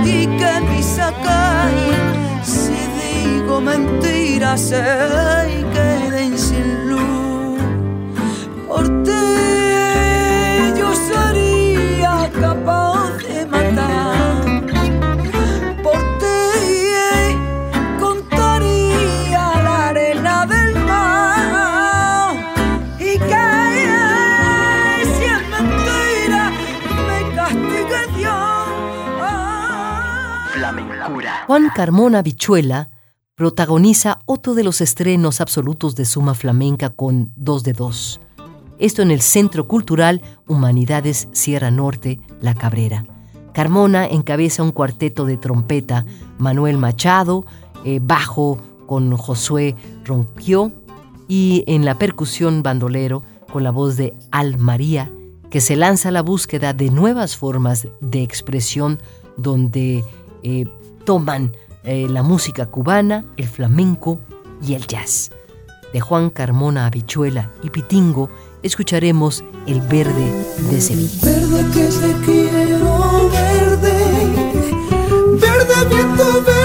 y 0.03 0.27
que 0.39 0.51
en 0.59 0.83
sacáis 0.83 1.99
si 2.43 2.79
digo 3.01 3.61
mentira 3.61 4.57
sé 4.57 4.83
que 5.75 5.89
den 6.11 6.39
sin 6.39 6.89
luz 6.89 7.61
por 8.67 8.85
ti 9.05 9.29
yo 10.79 10.89
sería 11.11 12.31
capaz 12.41 12.92
Juan 31.53 31.69
Carmona 31.69 32.23
Bichuela 32.23 32.89
protagoniza 33.35 34.21
otro 34.25 34.55
de 34.55 34.65
los 34.65 34.81
estrenos 34.81 35.43
absolutos 35.43 35.95
de 35.95 36.07
Suma 36.07 36.33
Flamenca 36.33 36.89
con 36.89 37.31
Dos 37.37 37.63
de 37.63 37.75
Dos. 37.75 38.23
Esto 38.79 39.03
en 39.03 39.11
el 39.11 39.21
Centro 39.21 39.69
Cultural 39.69 40.23
Humanidades 40.49 41.29
Sierra 41.33 41.71
Norte, 41.71 42.21
La 42.41 42.55
Cabrera. 42.55 43.05
Carmona 43.53 44.07
encabeza 44.07 44.63
un 44.63 44.73
cuarteto 44.73 45.27
de 45.27 45.37
trompeta, 45.37 46.07
Manuel 46.39 46.79
Machado, 46.79 47.45
eh, 47.85 48.01
bajo 48.03 48.57
con 48.87 49.15
Josué 49.15 49.77
Ronquio 50.07 50.73
y 51.29 51.65
en 51.67 51.85
la 51.85 51.99
percusión 51.99 52.63
bandolero 52.63 53.25
con 53.53 53.63
la 53.63 53.73
voz 53.73 53.99
de 53.99 54.15
Al 54.31 54.57
María, 54.57 55.13
que 55.51 55.61
se 55.61 55.77
lanza 55.77 56.09
a 56.09 56.13
la 56.13 56.23
búsqueda 56.23 56.73
de 56.73 56.89
nuevas 56.89 57.37
formas 57.37 57.89
de 58.01 58.23
expresión 58.23 59.03
donde 59.37 60.03
eh, 60.45 60.65
toman 61.05 61.57
eh, 61.85 62.07
la 62.09 62.23
música 62.23 62.67
cubana, 62.67 63.25
el 63.37 63.49
flamenco 63.49 64.21
y 64.67 64.75
el 64.75 64.87
jazz. 64.87 65.31
De 65.93 66.01
Juan 66.01 66.31
Carmona 66.31 66.87
Habichuela 66.87 67.51
y 67.63 67.71
Pitingo 67.71 68.31
escucharemos 68.63 69.45
El 69.67 69.81
Verde 69.83 70.33
de 70.71 70.81
Sevilla. 70.81 71.19
Verde 71.23 71.65
que 71.73 71.87
te 71.87 72.25
quiero, 72.25 73.31
verde, 73.31 73.93
verde 75.39 75.89
viento, 75.89 76.43
verde 76.43 76.62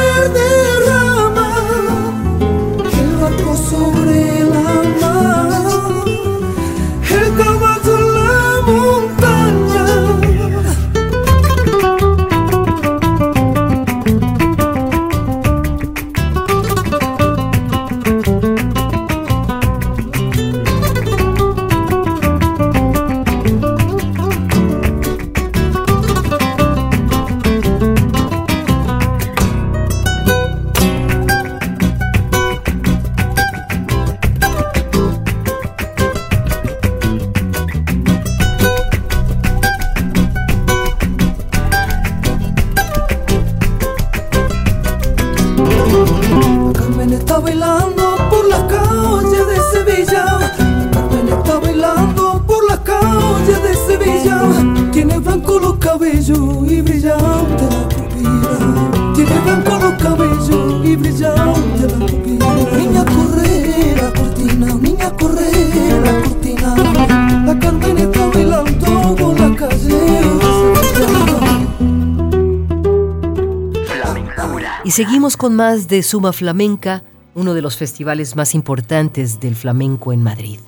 más 75.50 75.88
de 75.88 76.04
Suma 76.04 76.34
Flamenca, 76.34 77.04
uno 77.36 77.54
de 77.54 77.62
los 77.62 77.78
festivales 77.78 78.36
más 78.36 78.56
importantes 78.56 79.40
del 79.40 79.56
flamenco 79.56 80.12
en 80.12 80.24
Madrid. 80.24 80.60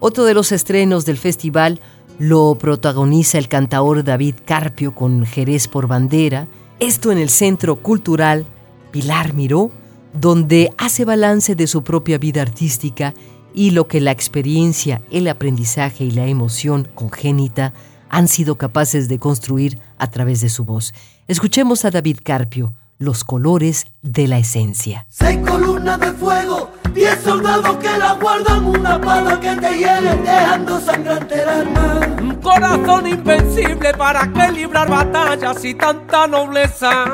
Otro 0.00 0.24
de 0.24 0.34
los 0.34 0.52
estrenos 0.52 1.04
del 1.04 1.18
festival 1.18 1.80
Lo 2.18 2.56
protagoniza 2.56 3.38
el 3.38 3.48
cantaor 3.48 4.02
David 4.02 4.36
Carpio 4.44 4.94
con 4.94 5.24
Jerez 5.24 5.68
por 5.68 5.86
bandera. 5.86 6.48
Esto 6.80 7.12
en 7.12 7.18
el 7.18 7.28
Centro 7.28 7.76
Cultural 7.76 8.46
Pilar 8.90 9.34
Miró, 9.34 9.70
donde 10.12 10.72
hace 10.78 11.04
balance 11.04 11.54
de 11.54 11.66
su 11.66 11.84
propia 11.84 12.18
vida 12.18 12.42
artística 12.42 13.14
y 13.54 13.70
lo 13.70 13.86
que 13.88 14.00
la 14.00 14.10
experiencia, 14.10 15.02
el 15.10 15.28
aprendizaje 15.28 16.04
y 16.04 16.10
la 16.10 16.26
emoción 16.26 16.88
congénita 16.94 17.72
han 18.08 18.28
sido 18.28 18.56
capaces 18.56 19.08
de 19.08 19.18
construir 19.18 19.78
a 19.98 20.10
través 20.10 20.40
de 20.40 20.48
su 20.48 20.64
voz. 20.64 20.94
Escuchemos 21.26 21.84
a 21.84 21.90
David 21.90 22.18
Carpio, 22.22 22.74
Los 23.00 23.22
colores 23.22 23.86
de 24.02 24.26
la 24.26 24.38
esencia. 24.38 25.06
Seis 25.08 25.38
columnas 25.46 26.00
de 26.00 26.12
fuego, 26.14 26.72
diez 26.92 27.20
soldados 27.22 27.76
que 27.76 27.96
la 27.96 28.14
guardan, 28.14 28.64
una 28.64 29.00
pala 29.00 29.38
que 29.38 29.54
te 29.54 29.78
hiere 29.78 30.16
dejando 30.16 30.80
sangrante 30.80 31.40
el 31.40 31.48
alma. 31.48 32.00
Un 32.20 32.34
corazón 32.42 33.06
invencible 33.06 33.94
para 33.94 34.32
que 34.32 34.50
librar 34.50 34.90
batallas 34.90 35.64
y 35.64 35.74
tanta 35.74 36.26
nobleza 36.26 37.04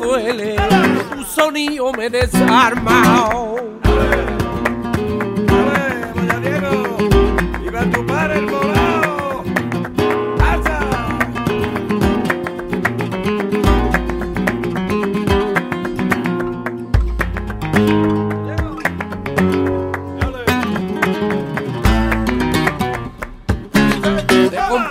duele. 0.00 0.56
Tu 1.14 1.22
sonido 1.24 1.92
me 1.92 2.08
desarma. 2.08 3.02
¡Viva 7.60 7.82
tu 7.92 8.06
padre 8.06 8.17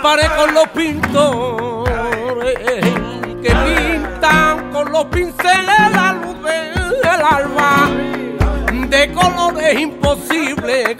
comparé 0.08 0.28
con 0.36 0.54
los 0.54 0.68
pintores 0.68 2.58
que 3.42 3.50
pintan 3.50 4.72
con 4.72 4.90
los 4.90 5.04
pinceles 5.06 5.92
la 5.92 6.14
luz 6.14 6.36
del 6.42 7.20
alba 7.20 7.90
de 8.88 9.12
colores 9.12 9.78
imposibles 9.78 10.96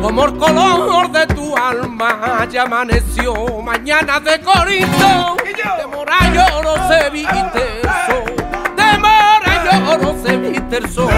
como 0.00 0.24
el 0.24 0.36
color 0.36 1.10
de 1.10 1.26
tu 1.34 1.56
alma. 1.56 2.46
Ya 2.48 2.62
amaneció 2.62 3.34
mañana 3.60 4.20
de 4.20 4.40
Corinto. 4.40 5.36
De 5.76 5.86
mora 5.88 6.32
yo 6.32 6.62
no 6.62 6.88
se 6.88 7.10
viste 7.10 7.80
el 7.82 7.88
sol. 8.06 8.36
De 8.76 8.98
mora 8.98 9.64
yo 9.84 9.98
no 9.98 10.14
se 10.22 10.36
viste 10.36 10.76
el 10.76 10.88
sol. 10.88 11.10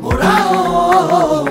Morado, 0.00 1.44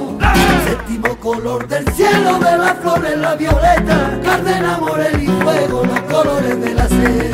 séptimo 1.01 1.17
color 1.17 1.67
del 1.67 1.87
cielo 1.93 2.39
de 2.39 2.57
las 2.57 2.79
flores, 2.79 3.17
la 3.17 3.35
violeta, 3.35 4.19
Cárdenas, 4.23 4.79
Morel 4.79 5.23
y 5.23 5.27
fuego, 5.27 5.83
los 5.85 5.99
colores 6.01 6.61
de 6.61 6.73
la 6.73 6.85
esencia. 6.85 7.31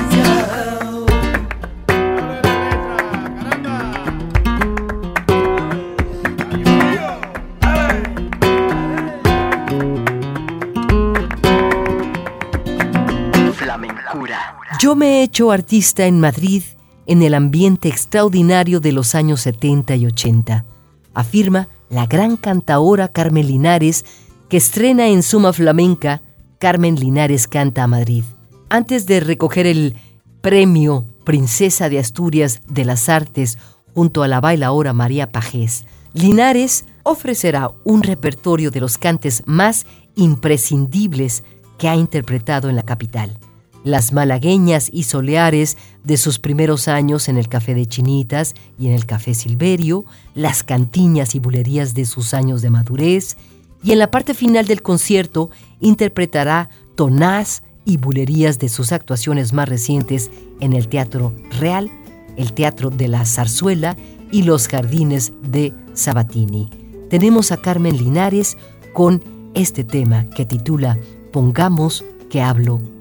Yo 14.80 14.95
me 14.95 15.20
he 15.20 15.24
hecho 15.24 15.51
artista 15.51 16.05
en 16.05 16.20
Madrid 16.20 16.63
en 17.07 17.22
el 17.22 17.34
ambiente 17.34 17.89
extraordinario 17.89 18.80
de 18.80 18.91
los 18.91 19.15
años 19.15 19.41
70 19.41 19.95
y 19.95 20.05
80, 20.05 20.65
afirma 21.13 21.68
la 21.90 22.06
gran 22.06 22.38
cantaora 22.38 23.08
Carmen 23.08 23.48
Linares, 23.48 24.06
que 24.50 24.58
estrena 24.58 25.08
en 25.08 25.24
Suma 25.24 25.54
Flamenca 25.54 26.22
Carmen 26.60 26.96
Linares 26.96 27.48
Canta 27.48 27.84
a 27.84 27.88
Madrid. 27.88 28.24
Antes 28.70 29.06
de 29.06 29.20
recoger 29.20 29.68
el 29.68 29.96
premio 30.42 31.06
Princesa 31.24 31.90
de 31.90 32.00
Asturias 32.00 32.62
de 32.68 32.86
las 32.86 33.10
Artes 33.10 33.58
junto 33.94 34.24
a 34.24 34.28
la 34.28 34.42
bailaora 34.42 34.94
María 34.94 35.32
Pajés, 35.32 35.86
Linares 36.14 36.86
ofrecerá 37.04 37.72
un 37.84 38.04
repertorio 38.04 38.72
de 38.72 38.80
los 38.80 38.98
cantes 38.98 39.44
más 39.46 39.86
imprescindibles 40.16 41.44
que 41.78 41.90
ha 41.90 41.96
interpretado 41.96 42.70
en 42.70 42.76
la 42.76 42.84
capital 42.84 43.38
las 43.84 44.14
malagueñas 44.14 44.90
y 44.92 45.04
soleares 45.04 45.78
de 46.04 46.18
sus 46.18 46.40
primeros 46.40 46.88
años 46.88 47.30
en 47.30 47.38
el 47.38 47.48
Café 47.48 47.74
de 47.74 47.86
Chinitas 47.86 48.54
y 48.80 48.88
en 48.88 48.94
el 48.94 49.06
Café 49.06 49.34
Silverio, 49.34 50.06
las 50.36 50.64
cantiñas 50.64 51.36
y 51.36 51.40
bulerías 51.40 51.94
de 51.94 52.06
sus 52.06 52.34
años 52.34 52.62
de 52.62 52.70
madurez, 52.70 53.38
y 53.84 53.92
en 53.92 54.00
la 54.00 54.12
parte 54.12 54.34
final 54.34 54.66
del 54.66 54.82
concierto 54.82 55.50
interpretará 55.80 56.70
tonás 56.96 57.64
y 57.86 57.98
bulerías 57.98 58.60
de 58.60 58.70
sus 58.70 58.92
actuaciones 58.92 59.54
más 59.54 59.70
recientes 59.70 60.30
en 60.60 60.74
el 60.74 60.88
Teatro 60.88 61.34
Real, 61.60 61.90
el 62.36 62.54
Teatro 62.54 62.90
de 62.90 63.08
la 63.08 63.26
Zarzuela 63.26 63.96
y 64.32 64.44
los 64.44 64.68
Jardines 64.68 65.32
de 65.42 65.74
Sabatini. 65.94 66.70
Tenemos 67.10 67.52
a 67.52 67.58
Carmen 67.58 67.98
Linares 67.98 68.58
con 68.94 69.24
este 69.54 69.84
tema 69.84 70.26
que 70.32 70.46
titula 70.46 70.98
Pongamos 71.32 72.04
que 72.30 72.42
hablo 72.42 72.82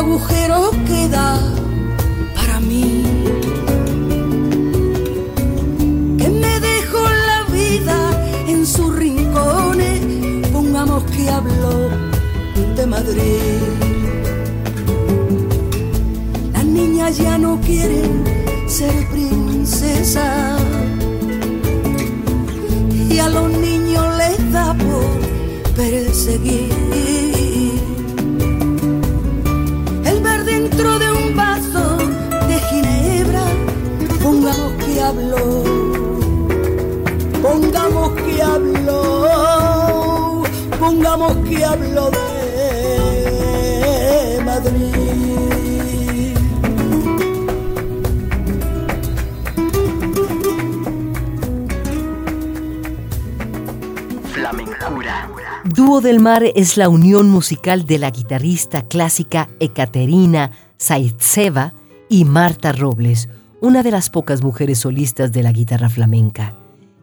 agujero 0.00 0.70
queda 0.86 1.38
para 2.34 2.58
mí. 2.60 3.02
Que 6.18 6.28
me 6.42 6.54
dejó 6.70 7.02
la 7.30 7.40
vida 7.52 7.98
en 8.48 8.66
sus 8.66 8.96
rincones, 8.96 10.00
pongamos 10.52 11.02
que 11.12 11.28
hablo 11.28 11.72
de 12.76 12.86
Madrid. 12.86 13.60
Las 16.54 16.64
niñas 16.64 17.18
ya 17.18 17.36
no 17.36 17.60
quieren 17.60 18.24
ser 18.66 18.96
princesas 19.10 20.62
y 23.10 23.18
a 23.18 23.28
los 23.28 23.48
niños 23.66 24.06
les 24.20 24.52
da 24.52 24.72
por 24.74 25.74
perseguir. 25.76 27.29
Que 41.28 41.62
hablo 41.62 42.10
de 42.10 42.18
Madrid. 44.42 44.94
Dúo 55.64 56.00
del 56.00 56.20
Mar 56.20 56.42
es 56.54 56.78
la 56.78 56.88
unión 56.88 57.28
musical 57.28 57.84
de 57.84 57.98
la 57.98 58.10
guitarrista 58.10 58.82
clásica 58.82 59.50
Ekaterina 59.60 60.52
Zaitseva 60.80 61.74
y 62.08 62.24
Marta 62.24 62.72
Robles, 62.72 63.28
una 63.60 63.82
de 63.82 63.90
las 63.90 64.08
pocas 64.08 64.42
mujeres 64.42 64.78
solistas 64.78 65.32
de 65.32 65.42
la 65.42 65.52
guitarra 65.52 65.90
flamenca. 65.90 66.56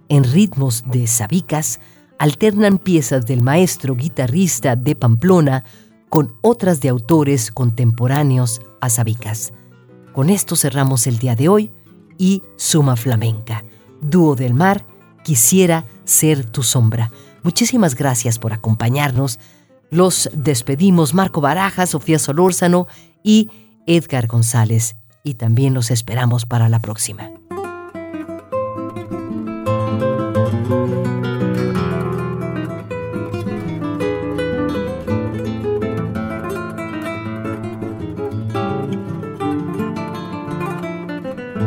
En 0.09 0.23
ritmos 0.23 0.83
de 0.87 1.05
sabicas, 1.05 1.79
alternan 2.19 2.77
piezas 2.77 3.25
del 3.25 3.41
maestro 3.41 3.95
guitarrista 3.95 4.75
de 4.75 4.95
Pamplona 4.95 5.63
con 6.09 6.35
otras 6.41 6.79
de 6.81 6.89
autores 6.89 7.51
contemporáneos 7.51 8.61
a 8.81 8.89
sabicas. 8.89 9.53
Con 10.13 10.29
esto 10.29 10.55
cerramos 10.55 11.05
el 11.07 11.19
día 11.19 11.35
de 11.35 11.49
hoy 11.49 11.71
y 12.17 12.43
Suma 12.55 12.95
Flamenca. 12.95 13.63
Dúo 14.01 14.35
del 14.35 14.53
Mar, 14.53 14.85
quisiera 15.23 15.85
ser 16.05 16.45
tu 16.45 16.63
sombra. 16.63 17.11
Muchísimas 17.43 17.95
gracias 17.95 18.39
por 18.39 18.53
acompañarnos. 18.53 19.39
Los 19.89 20.29
despedimos 20.33 21.13
Marco 21.13 21.41
Baraja, 21.41 21.85
Sofía 21.85 22.19
Solórzano 22.19 22.87
y 23.23 23.49
Edgar 23.85 24.27
González. 24.27 24.95
Y 25.23 25.35
también 25.35 25.73
los 25.73 25.91
esperamos 25.91 26.45
para 26.45 26.69
la 26.69 26.79
próxima. 26.79 27.36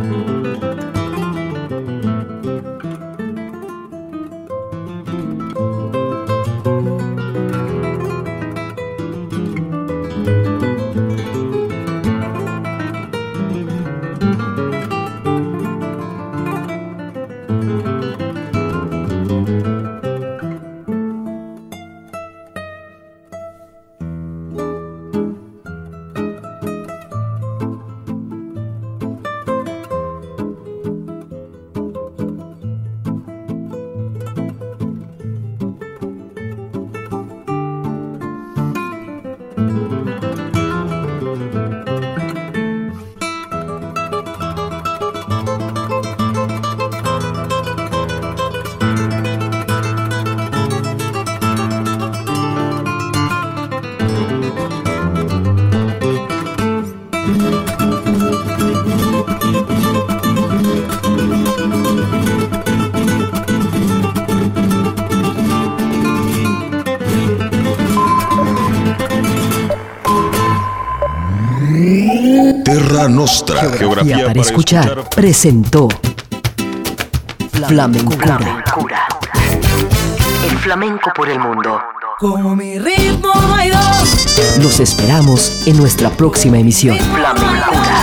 Música 0.03 0.70
Nostra. 73.11 73.61
Geografía 73.76 74.26
para 74.26 74.40
escuchar 74.40 75.08
presentó 75.11 75.88
Flamencura. 77.52 78.38
Flamencura. 78.38 79.08
El 80.48 80.58
flamenco 80.58 81.11
por 81.14 81.28
el 81.28 81.38
mundo. 81.38 81.80
Como 82.18 82.54
mi 82.54 82.78
ritmo 82.78 83.32
no 83.34 83.54
hay 83.54 83.70
dos. 83.70 84.58
Los 84.62 84.80
esperamos 84.80 85.62
en 85.66 85.76
nuestra 85.76 86.11
próxima 86.11 86.58
emisión. 86.58 86.98
Flamencura. 86.98 88.00